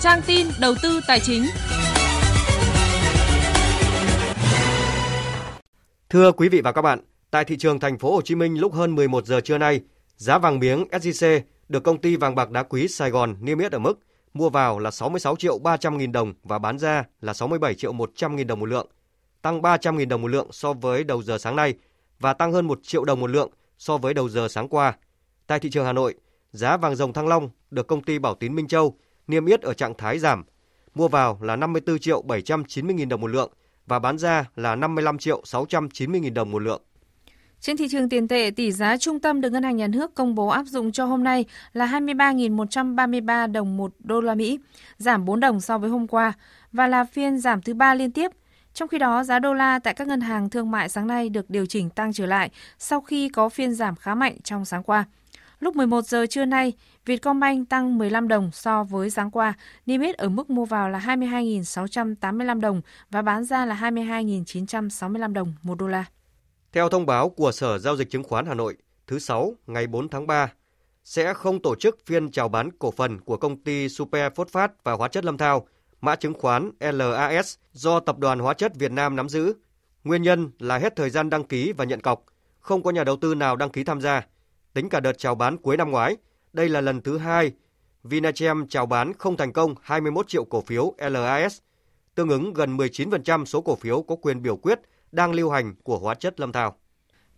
[0.00, 1.46] Trang tin đầu tư tài chính.
[6.10, 7.00] Thưa quý vị và các bạn,
[7.30, 9.80] tại thị trường thành phố Hồ Chí Minh lúc hơn 11 giờ trưa nay,
[10.16, 13.72] giá vàng miếng SJC được công ty vàng bạc đá quý Sài Gòn niêm yết
[13.72, 13.98] ở mức
[14.34, 18.36] mua vào là 66 triệu 300 nghìn đồng và bán ra là 67 triệu 100
[18.36, 18.86] nghìn đồng một lượng,
[19.42, 21.74] tăng 300 nghìn đồng một lượng so với đầu giờ sáng nay
[22.20, 24.96] và tăng hơn 1 triệu đồng một lượng so với đầu giờ sáng qua.
[25.46, 26.14] Tại thị trường Hà Nội,
[26.52, 28.96] giá vàng dòng Thăng Long được công ty Bảo Tín Minh Châu
[29.26, 30.44] niêm yết ở trạng thái giảm,
[30.94, 33.50] mua vào là 54 triệu 790 nghìn đồng một lượng
[33.90, 36.82] và bán ra là 55 triệu 690 nghìn đồng một lượng.
[37.60, 40.34] Trên thị trường tiền tệ, tỷ giá trung tâm được Ngân hàng Nhà nước công
[40.34, 44.58] bố áp dụng cho hôm nay là 23.133 đồng một đô la Mỹ,
[44.96, 46.32] giảm 4 đồng so với hôm qua.
[46.72, 48.30] và là phiên giảm thứ ba liên tiếp.
[48.74, 51.50] Trong khi đó, giá đô la tại các ngân hàng thương mại sáng nay được
[51.50, 55.04] điều chỉnh tăng trở lại sau khi có phiên giảm khá mạnh trong sáng qua.
[55.60, 56.72] Lúc 11 giờ trưa nay,
[57.10, 59.54] Vietcombank tăng 15 đồng so với sáng qua,
[59.86, 62.80] niêm yết ở mức mua vào là 22.685 đồng
[63.10, 66.04] và bán ra là 22.965 đồng một đô la.
[66.72, 70.08] Theo thông báo của Sở Giao dịch Chứng khoán Hà Nội, thứ Sáu ngày 4
[70.08, 70.52] tháng 3,
[71.04, 74.92] sẽ không tổ chức phiên chào bán cổ phần của công ty Super Phosphate và
[74.92, 75.66] Hóa chất Lâm Thao,
[76.00, 79.52] mã chứng khoán LAS do Tập đoàn Hóa chất Việt Nam nắm giữ.
[80.04, 82.24] Nguyên nhân là hết thời gian đăng ký và nhận cọc,
[82.60, 84.26] không có nhà đầu tư nào đăng ký tham gia.
[84.74, 86.16] Tính cả đợt chào bán cuối năm ngoái,
[86.52, 87.52] đây là lần thứ hai
[88.04, 91.58] Vinachem chào bán không thành công 21 triệu cổ phiếu LAS,
[92.14, 94.80] tương ứng gần 19% số cổ phiếu có quyền biểu quyết
[95.12, 96.76] đang lưu hành của hóa chất Lâm Thao.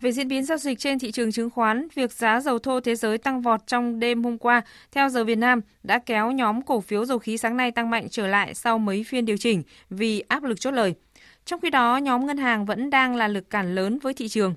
[0.01, 2.95] Về diễn biến giao dịch trên thị trường chứng khoán, việc giá dầu thô thế
[2.95, 6.81] giới tăng vọt trong đêm hôm qua theo giờ Việt Nam đã kéo nhóm cổ
[6.81, 10.21] phiếu dầu khí sáng nay tăng mạnh trở lại sau mấy phiên điều chỉnh vì
[10.21, 10.95] áp lực chốt lời.
[11.45, 14.55] Trong khi đó, nhóm ngân hàng vẫn đang là lực cản lớn với thị trường.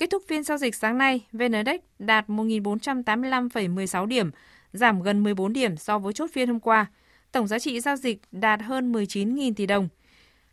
[0.00, 4.30] Kết thúc phiên giao dịch sáng nay, VN Index đạt 1.485,16 điểm,
[4.72, 6.86] giảm gần 14 điểm so với chốt phiên hôm qua.
[7.32, 9.88] Tổng giá trị giao dịch đạt hơn 19.000 tỷ đồng.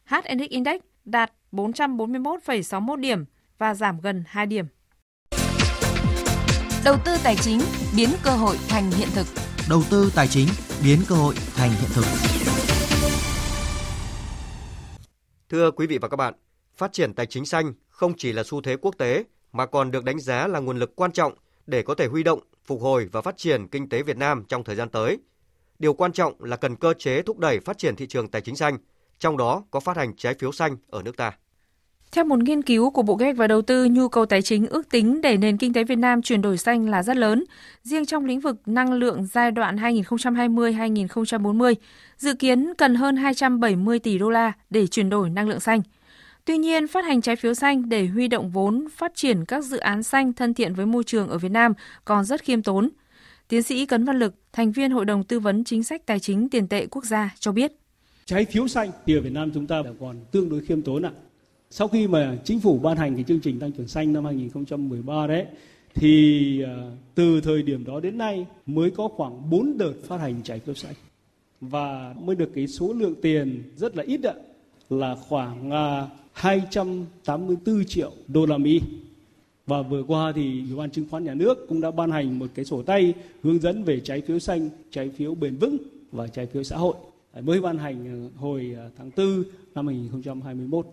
[0.05, 3.25] HNX Index đạt 441,61 điểm
[3.57, 4.65] và giảm gần 2 điểm.
[6.85, 7.59] Đầu tư tài chính
[7.97, 9.27] biến cơ hội thành hiện thực.
[9.69, 10.47] Đầu tư tài chính
[10.83, 12.05] biến cơ hội thành hiện thực.
[15.49, 16.33] Thưa quý vị và các bạn,
[16.75, 19.23] phát triển tài chính xanh không chỉ là xu thế quốc tế
[19.57, 21.33] mà còn được đánh giá là nguồn lực quan trọng
[21.67, 24.63] để có thể huy động, phục hồi và phát triển kinh tế Việt Nam trong
[24.63, 25.17] thời gian tới.
[25.79, 28.55] Điều quan trọng là cần cơ chế thúc đẩy phát triển thị trường tài chính
[28.55, 28.77] xanh,
[29.19, 31.31] trong đó có phát hành trái phiếu xanh ở nước ta.
[32.11, 34.67] Theo một nghiên cứu của Bộ Kế hoạch và Đầu tư, nhu cầu tài chính
[34.67, 37.43] ước tính để nền kinh tế Việt Nam chuyển đổi xanh là rất lớn.
[37.83, 41.75] Riêng trong lĩnh vực năng lượng giai đoạn 2020-2040,
[42.17, 45.81] dự kiến cần hơn 270 tỷ đô la để chuyển đổi năng lượng xanh.
[46.47, 49.77] Tuy nhiên, phát hành trái phiếu xanh để huy động vốn phát triển các dự
[49.77, 51.73] án xanh thân thiện với môi trường ở Việt Nam
[52.05, 52.89] còn rất khiêm tốn.
[53.47, 56.49] Tiến sĩ Cấn Văn Lực, thành viên Hội đồng Tư vấn Chính sách Tài chính
[56.49, 57.71] Tiền tệ Quốc gia cho biết.
[58.25, 61.11] Trái phiếu xanh thì ở Việt Nam chúng ta còn tương đối khiêm tốn ạ.
[61.69, 65.27] Sau khi mà chính phủ ban hành cái chương trình tăng trưởng xanh năm 2013
[65.27, 65.45] đấy
[65.95, 66.75] thì à,
[67.15, 70.75] từ thời điểm đó đến nay mới có khoảng 4 đợt phát hành trái phiếu
[70.75, 70.93] xanh
[71.61, 74.33] và mới được cái số lượng tiền rất là ít ạ
[74.89, 76.07] là khoảng à,
[76.37, 78.81] 284 triệu đô la Mỹ.
[79.67, 82.47] Và vừa qua thì Ủy ban chứng khoán nhà nước cũng đã ban hành một
[82.55, 83.13] cái sổ tay
[83.43, 85.77] hướng dẫn về trái phiếu xanh, trái phiếu bền vững
[86.11, 86.95] và trái phiếu xã hội
[87.41, 89.43] mới ban hành ờ, hồi tháng 4
[89.75, 90.87] năm 2021.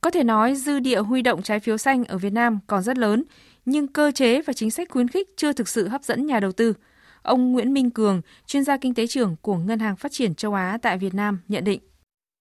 [0.00, 2.98] Có thể nói dư địa huy động trái phiếu xanh ở Việt Nam còn rất
[2.98, 3.24] lớn,
[3.64, 6.52] nhưng cơ chế và chính sách khuyến khích chưa thực sự hấp dẫn nhà đầu
[6.52, 6.74] tư.
[7.22, 10.54] Ông Nguyễn Minh Cường, chuyên gia kinh tế trưởng của Ngân hàng Phát triển châu
[10.54, 11.80] Á tại Việt Nam nhận định.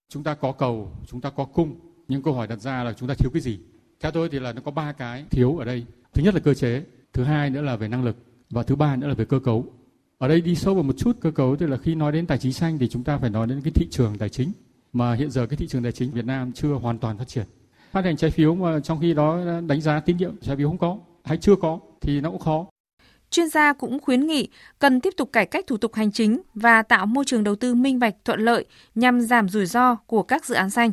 [0.09, 3.09] Chúng ta có cầu, chúng ta có cung, nhưng câu hỏi đặt ra là chúng
[3.09, 3.59] ta thiếu cái gì?
[3.99, 5.86] Theo tôi thì là nó có ba cái thiếu ở đây.
[6.14, 6.84] Thứ nhất là cơ chế,
[7.14, 8.18] thứ hai nữa là về năng lực
[8.49, 9.66] và thứ ba nữa là về cơ cấu.
[10.18, 12.38] Ở đây đi sâu vào một chút cơ cấu tức là khi nói đến tài
[12.38, 14.51] chính xanh thì chúng ta phải nói đến cái thị trường tài chính
[14.93, 17.45] mà hiện giờ cái thị trường tài chính Việt Nam chưa hoàn toàn phát triển.
[17.91, 20.78] Phát hành trái phiếu mà trong khi đó đánh giá tín nhiệm trái phiếu không
[20.78, 22.66] có hay chưa có thì nó cũng khó.
[23.30, 24.47] Chuyên gia cũng khuyến nghị
[24.80, 27.76] cần tiếp tục cải cách thủ tục hành chính và tạo môi trường đầu tư
[27.76, 30.91] minh bạch thuận lợi nhằm giảm rủi ro của các dự án xanh.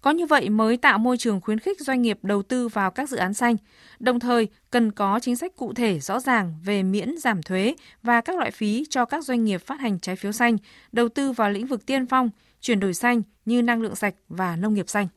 [0.00, 3.08] Có như vậy mới tạo môi trường khuyến khích doanh nghiệp đầu tư vào các
[3.08, 3.56] dự án xanh.
[3.98, 8.20] Đồng thời, cần có chính sách cụ thể rõ ràng về miễn giảm thuế và
[8.20, 10.56] các loại phí cho các doanh nghiệp phát hành trái phiếu xanh,
[10.92, 14.56] đầu tư vào lĩnh vực tiên phong, chuyển đổi xanh như năng lượng sạch và
[14.56, 15.08] nông nghiệp xanh.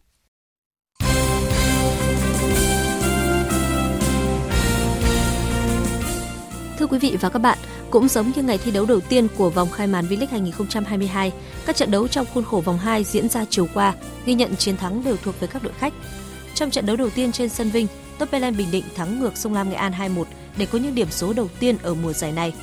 [6.77, 7.57] Thưa quý vị và các bạn,
[7.93, 11.31] cũng giống như ngày thi đấu đầu tiên của vòng khai màn V-League 2022,
[11.65, 13.93] các trận đấu trong khuôn khổ vòng 2 diễn ra chiều qua,
[14.25, 15.93] ghi nhận chiến thắng đều thuộc về các đội khách.
[16.55, 17.87] Trong trận đấu đầu tiên trên sân Vinh,
[18.17, 20.23] Topelen Bình Định thắng ngược Sông Lam Nghệ An 2-1
[20.57, 22.53] để có những điểm số đầu tiên ở mùa giải này.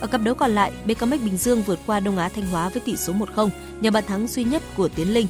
[0.00, 2.80] Ở cặp đấu còn lại, BKMX Bình Dương vượt qua Đông Á Thanh Hóa với
[2.80, 3.48] tỷ số 1-0
[3.80, 5.26] nhờ bàn thắng duy nhất của Tiến Linh.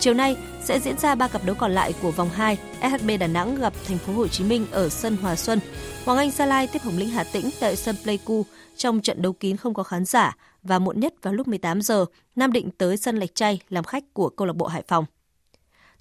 [0.00, 2.58] Chiều nay sẽ diễn ra ba cặp đấu còn lại của vòng 2.
[2.80, 5.60] SHB Đà Nẵng gặp Thành phố Hồ Chí Minh ở sân Hòa Xuân.
[6.04, 8.44] Hoàng Anh Gia Lai tiếp Hồng Lĩnh Hà Tĩnh tại sân Pleiku
[8.76, 12.04] trong trận đấu kín không có khán giả và muộn nhất vào lúc 18 giờ,
[12.36, 15.04] Nam Định tới sân Lạch Tray làm khách của câu lạc bộ Hải Phòng.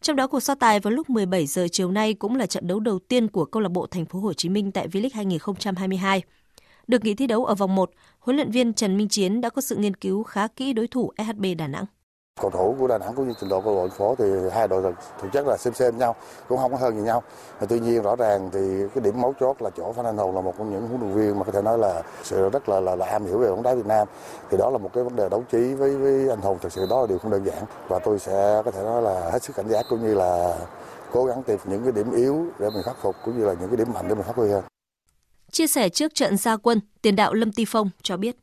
[0.01, 2.79] Trong đó cuộc so tài vào lúc 17 giờ chiều nay cũng là trận đấu
[2.79, 6.21] đầu tiên của câu lạc bộ Thành phố Hồ Chí Minh tại V-League 2022.
[6.87, 9.61] Được nghỉ thi đấu ở vòng 1, huấn luyện viên Trần Minh Chiến đã có
[9.61, 11.85] sự nghiên cứu khá kỹ đối thủ SHB Đà Nẵng
[12.41, 14.93] cầu thủ của Đà Nẵng cũng như trình độ của đội phố thì hai đội
[15.21, 16.15] thực chất là xem xem nhau
[16.47, 17.23] cũng không có hơn gì nhau
[17.59, 18.59] mà tuy nhiên rõ ràng thì
[18.95, 21.13] cái điểm mấu chốt là chỗ Phan Anh Hùng là một trong những huấn luyện
[21.13, 23.63] viên mà có thể nói là sự rất là là, là am hiểu về bóng
[23.63, 24.07] đá Việt Nam
[24.51, 26.85] thì đó là một cái vấn đề đấu trí với với anh Hùng thực sự
[26.89, 29.55] đó là điều không đơn giản và tôi sẽ có thể nói là hết sức
[29.55, 30.55] cảnh giác cũng như là
[31.11, 33.69] cố gắng tìm những cái điểm yếu để mình khắc phục cũng như là những
[33.69, 34.63] cái điểm mạnh để mình phát huy hơn.
[35.51, 38.35] Chia sẻ trước trận gia quân, tiền đạo Lâm Ti Phong cho biết.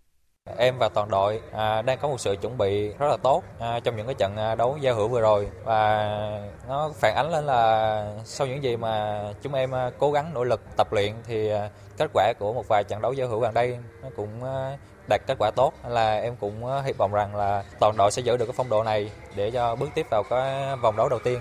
[0.57, 3.81] Em và toàn đội à, đang có một sự chuẩn bị rất là tốt à,
[3.81, 6.09] trong những cái trận à, đấu giao hữu vừa rồi và
[6.69, 10.45] nó phản ánh lên là sau những gì mà chúng em à, cố gắng nỗ
[10.45, 13.55] lực tập luyện thì à, kết quả của một vài trận đấu giao hữu gần
[13.55, 14.41] đây nó cũng
[15.09, 18.37] đạt kết quả tốt là em cũng hy vọng rằng là toàn đội sẽ giữ
[18.37, 21.41] được cái phong độ này để cho bước tiếp vào cái vòng đấu đầu tiên.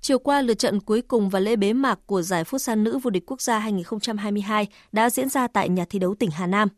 [0.00, 2.98] Chiều qua, lượt trận cuối cùng và lễ bế mạc của giải Phút San nữ
[2.98, 6.68] vô địch quốc gia 2022 đã diễn ra tại nhà thi đấu tỉnh Hà Nam.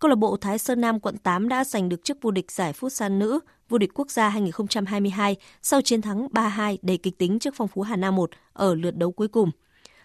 [0.00, 2.72] Câu lạc bộ Thái Sơn Nam quận 8 đã giành được chức vô địch giải
[2.72, 7.54] Futsal nữ vô địch quốc gia 2022 sau chiến thắng 3-2 đầy kịch tính trước
[7.56, 9.50] Phong Phú Hà Nam 1 ở lượt đấu cuối cùng.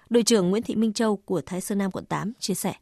[0.10, 2.74] Đội trưởng Nguyễn Thị Minh Châu của Thái Sơn Nam quận 8 chia sẻ.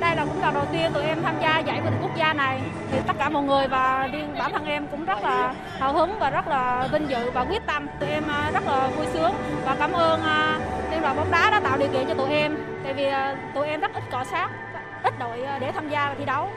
[0.00, 2.32] Đây là cũng lần đầu tiên tụi em tham gia giải vô địch quốc gia
[2.32, 2.60] này.
[2.92, 6.10] Thì tất cả mọi người và riêng bản thân em cũng rất là hào hứng
[6.20, 7.86] và rất là vinh dự và quyết tâm.
[8.00, 9.32] Tụi em à, rất là vui sướng
[9.64, 10.60] và cảm ơn à,
[10.90, 12.56] Liên đoàn bóng đá đã tạo điều kiện cho tụi em.
[12.84, 14.50] Tại vì à, tụi em rất ít cọ sát,
[15.04, 16.48] ít đội ờ, để tham gia thi đấu.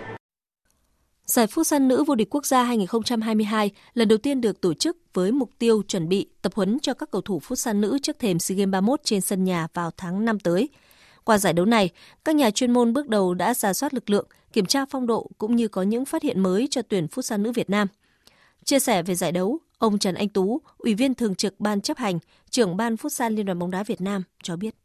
[1.26, 5.32] Giải Futsal nữ vô địch quốc gia 2022 lần đầu tiên được tổ chức với
[5.32, 8.56] mục tiêu chuẩn bị tập huấn cho các cầu thủ Futsal nữ trước thềm SEA
[8.56, 10.70] Games 31 trên sân nhà vào tháng 5 tới.
[11.24, 11.89] Qua giải đấu này,
[12.26, 15.30] các nhà chuyên môn bước đầu đã giả soát lực lượng, kiểm tra phong độ
[15.38, 17.88] cũng như có những phát hiện mới cho tuyển Futsal nữ Việt Nam.
[18.66, 21.98] Chia sẻ về giải đấu, ông Trần Anh Tú, Ủy viên Thường trực Ban chấp
[21.98, 22.20] hành,
[22.50, 24.76] trưởng Ban Futsal Liên đoàn bóng đá Việt Nam cho biết.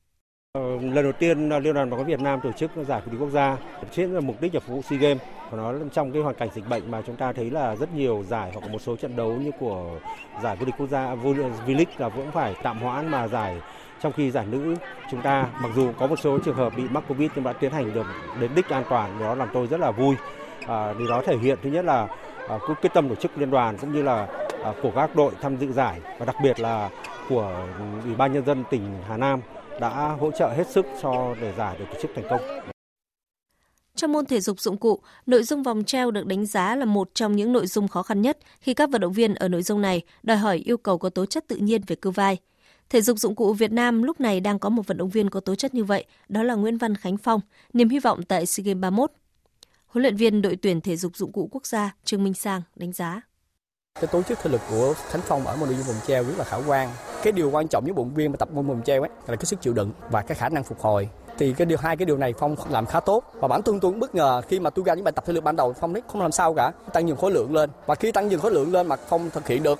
[0.58, 3.20] Ờ, lần đầu tiên Liên đoàn bóng đá Việt Nam tổ chức giải vô địch
[3.20, 3.56] quốc gia.
[3.92, 5.22] Trên mục đích là phục vụ SEA Games.
[5.50, 8.24] Và nó trong cái hoàn cảnh dịch bệnh mà chúng ta thấy là rất nhiều
[8.28, 9.84] giải hoặc một số trận đấu như của
[10.42, 13.56] giải vô địch quốc gia V-League là vẫn phải tạm hoãn mà giải.
[14.00, 14.74] Trong khi giải nữ
[15.10, 17.72] chúng ta mặc dù có một số trường hợp bị mắc covid nhưng đã tiến
[17.72, 18.06] hành được
[18.40, 20.14] đến đích an toàn đó làm tôi rất là vui.
[20.66, 22.08] À, điều đó thể hiện thứ nhất là
[22.48, 24.26] à, quyết tâm tổ chức liên đoàn cũng như là
[24.64, 26.90] à, của các đội tham dự giải và đặc biệt là
[27.28, 27.66] của
[28.04, 29.40] ủy ban nhân dân tỉnh Hà Nam
[29.80, 32.40] đã hỗ trợ hết sức cho để giải được tổ chức thành công.
[33.94, 37.10] Trong môn thể dục dụng cụ, nội dung vòng treo được đánh giá là một
[37.14, 39.80] trong những nội dung khó khăn nhất khi các vận động viên ở nội dung
[39.80, 42.38] này đòi hỏi yêu cầu có tố chất tự nhiên về cơ vai.
[42.90, 45.40] Thể dục dụng cụ Việt Nam lúc này đang có một vận động viên có
[45.40, 47.40] tố chất như vậy, đó là Nguyễn Văn Khánh Phong,
[47.72, 49.12] niềm hy vọng tại SEA Games 31.
[49.86, 52.92] Huấn luyện viên đội tuyển thể dục dụng cụ quốc gia Trương Minh Sang đánh
[52.92, 53.20] giá.
[54.00, 56.44] Cái tố chất thể lực của Khánh Phong ở môn nội dung treo rất là
[56.44, 56.90] khả quan.
[57.22, 59.44] Cái điều quan trọng với vận viên mà tập môn vùng treo ấy là cái
[59.44, 62.16] sức chịu đựng và cái khả năng phục hồi thì cái điều hai cái điều
[62.16, 64.84] này phong làm khá tốt và bản thân tôi cũng bất ngờ khi mà tôi
[64.84, 67.08] ra những bài tập thể lực ban đầu phong đấy không làm sao cả tăng
[67.08, 69.62] dần khối lượng lên và khi tăng dần khối lượng lên mà phong thực hiện
[69.62, 69.78] được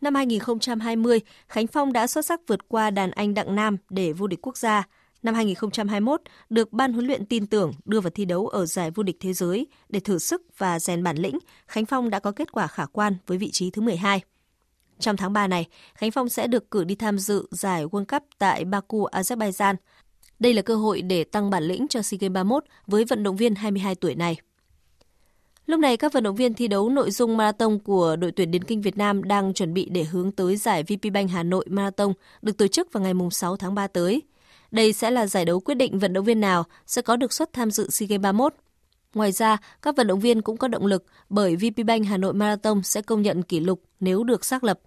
[0.00, 4.26] Năm 2020, Khánh Phong đã xuất sắc vượt qua đàn anh Đặng Nam để vô
[4.26, 4.82] địch quốc gia.
[5.24, 6.20] Năm 2021,
[6.50, 9.32] được ban huấn luyện tin tưởng đưa vào thi đấu ở giải vô địch thế
[9.32, 12.86] giới để thử sức và rèn bản lĩnh, Khánh Phong đã có kết quả khả
[12.86, 14.20] quan với vị trí thứ 12.
[14.98, 18.22] Trong tháng 3 này, Khánh Phong sẽ được cử đi tham dự giải World Cup
[18.38, 19.74] tại Baku, Azerbaijan.
[20.38, 23.36] Đây là cơ hội để tăng bản lĩnh cho SEA Games 31 với vận động
[23.36, 24.36] viên 22 tuổi này.
[25.66, 28.64] Lúc này, các vận động viên thi đấu nội dung marathon của đội tuyển điền
[28.64, 32.12] kinh Việt Nam đang chuẩn bị để hướng tới giải VPBank Hà Nội Marathon
[32.42, 34.22] được tổ chức vào ngày 6 tháng 3 tới.
[34.74, 37.52] Đây sẽ là giải đấu quyết định vận động viên nào sẽ có được suất
[37.52, 38.54] tham dự SEA Games 31.
[39.14, 42.82] Ngoài ra, các vận động viên cũng có động lực bởi VPBank Hà Nội Marathon
[42.82, 44.80] sẽ công nhận kỷ lục nếu được xác lập.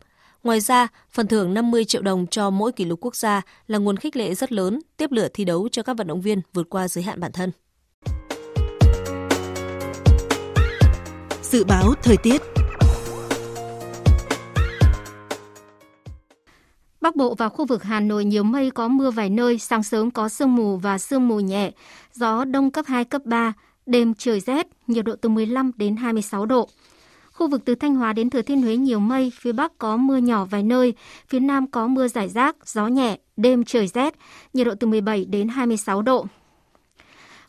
[0.43, 3.97] Ngoài ra, phần thưởng 50 triệu đồng cho mỗi kỷ lục quốc gia là nguồn
[3.97, 6.87] khích lệ rất lớn tiếp lửa thi đấu cho các vận động viên vượt qua
[6.87, 7.51] giới hạn bản thân.
[11.41, 12.41] Dự báo thời tiết
[17.07, 20.11] Bắc Bộ và khu vực Hà Nội nhiều mây có mưa vài nơi, sáng sớm
[20.11, 21.71] có sương mù và sương mù nhẹ,
[22.13, 23.53] gió đông cấp 2, cấp 3,
[23.85, 26.69] đêm trời rét, nhiệt độ từ 15 đến 26 độ.
[27.31, 30.17] Khu vực từ Thanh Hóa đến Thừa Thiên Huế nhiều mây, phía Bắc có mưa
[30.17, 30.93] nhỏ vài nơi,
[31.27, 34.15] phía Nam có mưa rải rác, gió nhẹ, đêm trời rét,
[34.53, 36.25] nhiệt độ từ 17 đến 26 độ.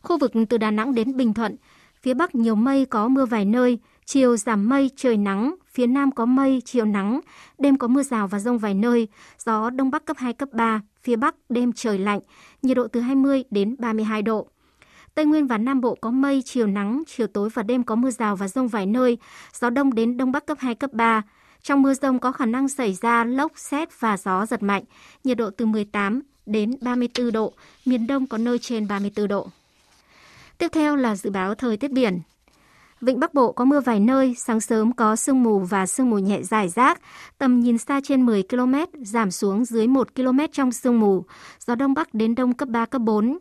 [0.01, 1.55] Khu vực từ Đà Nẵng đến Bình Thuận,
[2.01, 3.79] phía Bắc nhiều mây có mưa vài nơi,
[4.11, 7.19] chiều giảm mây trời nắng, phía Nam có mây, chiều nắng,
[7.57, 9.07] đêm có mưa rào và rông vài nơi,
[9.45, 12.19] gió Đông Bắc cấp 2, cấp 3, phía Bắc đêm trời lạnh,
[12.61, 14.47] nhiệt độ từ 20 đến 32 độ.
[15.15, 18.11] Tây Nguyên và Nam Bộ có mây, chiều nắng, chiều tối và đêm có mưa
[18.11, 19.17] rào và rông vài nơi,
[19.53, 21.21] gió đông đến đông bắc cấp 2, cấp 3.
[21.61, 24.83] Trong mưa rông có khả năng xảy ra lốc, xét và gió giật mạnh,
[25.23, 27.53] nhiệt độ từ 18 đến 34 độ,
[27.85, 29.49] miền Đông có nơi trên 34 độ.
[30.57, 32.19] Tiếp theo là dự báo thời tiết biển.
[33.01, 36.17] Vịnh Bắc Bộ có mưa vài nơi, sáng sớm có sương mù và sương mù
[36.17, 37.01] nhẹ dài rác,
[37.37, 41.23] tầm nhìn xa trên 10 km, giảm xuống dưới 1 km trong sương mù,
[41.59, 43.37] gió Đông Bắc đến Đông cấp 3, cấp 4.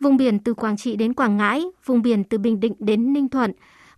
[0.00, 3.28] Vùng biển từ Quảng Trị đến Quảng Ngãi, vùng biển từ Bình Định đến Ninh
[3.28, 3.52] Thuận,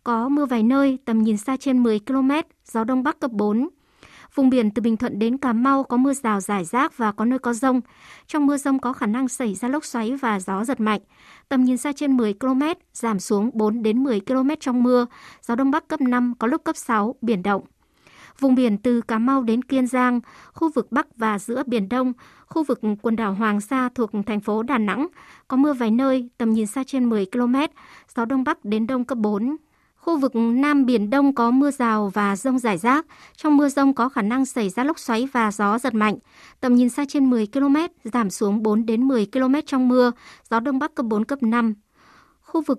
[0.04, 2.30] có mưa vài nơi, tầm nhìn xa trên 10 km,
[2.64, 3.68] gió Đông Bắc cấp 4.
[4.34, 7.24] Vùng biển từ Bình Thuận đến Cà Mau có mưa rào rải rác và có
[7.24, 7.80] nơi có rông.
[8.26, 11.00] Trong mưa rông có khả năng xảy ra lốc xoáy và gió giật mạnh.
[11.48, 12.62] Tầm nhìn xa trên 10 km,
[12.92, 15.06] giảm xuống 4 đến 10 km trong mưa.
[15.42, 17.62] Gió Đông Bắc cấp 5, có lúc cấp 6, biển động.
[18.38, 20.20] Vùng biển từ Cà Mau đến Kiên Giang,
[20.52, 22.12] khu vực Bắc và giữa Biển Đông,
[22.46, 25.06] khu vực quần đảo Hoàng Sa thuộc thành phố Đà Nẵng,
[25.48, 27.54] có mưa vài nơi, tầm nhìn xa trên 10 km,
[28.16, 29.56] gió Đông Bắc đến Đông cấp 4,
[30.00, 33.06] Khu vực Nam Biển Đông có mưa rào và rông rải rác.
[33.36, 36.18] Trong mưa rông có khả năng xảy ra lốc xoáy và gió giật mạnh.
[36.60, 40.12] Tầm nhìn xa trên 10 km, giảm xuống 4 đến 10 km trong mưa,
[40.50, 41.74] gió Đông Bắc cấp 4, cấp 5.
[42.40, 42.78] Khu vực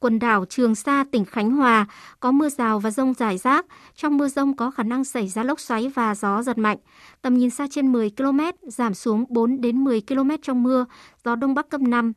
[0.00, 1.86] quần đảo Trường Sa, tỉnh Khánh Hòa
[2.20, 3.66] có mưa rào và rông rải rác.
[3.94, 6.78] Trong mưa rông có khả năng xảy ra lốc xoáy và gió giật mạnh.
[7.22, 10.86] Tầm nhìn xa trên 10 km, giảm xuống 4 đến 10 km trong mưa,
[11.24, 12.12] gió Đông Bắc cấp 5.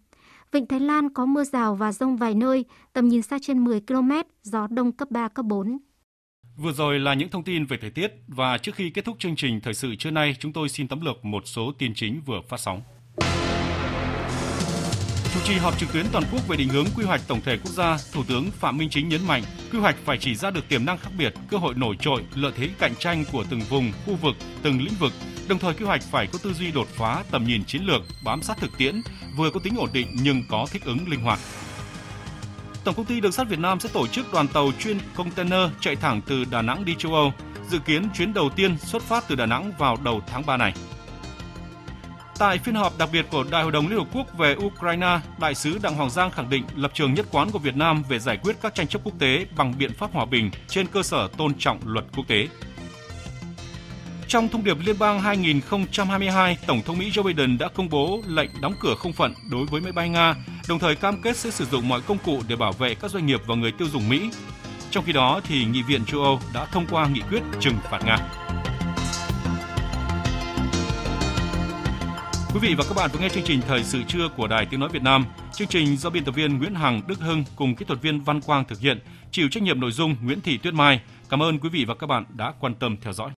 [0.52, 3.82] Vịnh Thái Lan có mưa rào và rông vài nơi, tầm nhìn xa trên 10
[3.82, 5.78] km, gió đông cấp 3, cấp 4.
[6.58, 9.36] Vừa rồi là những thông tin về thời tiết và trước khi kết thúc chương
[9.36, 12.42] trình thời sự trưa nay, chúng tôi xin tóm lược một số tin chính vừa
[12.50, 12.82] phát sóng.
[15.40, 17.72] Chủ trì họp trực tuyến toàn quốc về định hướng quy hoạch tổng thể quốc
[17.72, 20.86] gia, Thủ tướng Phạm Minh Chính nhấn mạnh, quy hoạch phải chỉ ra được tiềm
[20.86, 24.16] năng khác biệt, cơ hội nổi trội, lợi thế cạnh tranh của từng vùng, khu
[24.16, 25.14] vực, từng lĩnh vực,
[25.50, 28.42] Đồng thời quy hoạch phải có tư duy đột phá, tầm nhìn chiến lược, bám
[28.42, 29.02] sát thực tiễn,
[29.38, 31.40] vừa có tính ổn định nhưng có thích ứng linh hoạt.
[32.84, 35.96] Tổng công ty Đường sắt Việt Nam sẽ tổ chức đoàn tàu chuyên container chạy
[35.96, 37.34] thẳng từ Đà Nẵng đi châu Âu.
[37.70, 40.74] Dự kiến chuyến đầu tiên xuất phát từ Đà Nẵng vào đầu tháng 3 này.
[42.40, 45.56] Tại phiên họp đặc biệt của Đại hội đồng Liên Hợp Quốc về Ukraine, Đại
[45.56, 48.38] sứ Đặng Hoàng Giang khẳng định lập trường nhất quán của Việt Nam về giải
[48.44, 51.54] quyết các tranh chấp quốc tế bằng biện pháp hòa bình trên cơ sở tôn
[51.60, 52.48] trọng luật quốc tế.
[54.28, 58.50] Trong thông điệp liên bang 2022, Tổng thống Mỹ Joe Biden đã công bố lệnh
[58.62, 60.36] đóng cửa không phận đối với máy bay Nga,
[60.70, 63.26] đồng thời cam kết sẽ sử dụng mọi công cụ để bảo vệ các doanh
[63.26, 64.32] nghiệp và người tiêu dùng Mỹ.
[64.92, 68.00] Trong khi đó, thì Nghị viện châu Âu đã thông qua nghị quyết trừng phạt
[68.06, 68.18] Nga.
[72.54, 74.80] Quý vị và các bạn vừa nghe chương trình Thời sự trưa của Đài Tiếng
[74.80, 75.26] Nói Việt Nam.
[75.54, 78.42] Chương trình do biên tập viên Nguyễn Hằng, Đức Hưng cùng kỹ thuật viên Văn
[78.42, 79.00] Quang thực hiện,
[79.32, 81.02] chịu trách nhiệm nội dung Nguyễn Thị Tuyết Mai.
[81.30, 83.30] Cảm ơn quý vị và các bạn đã quan tâm theo dõi.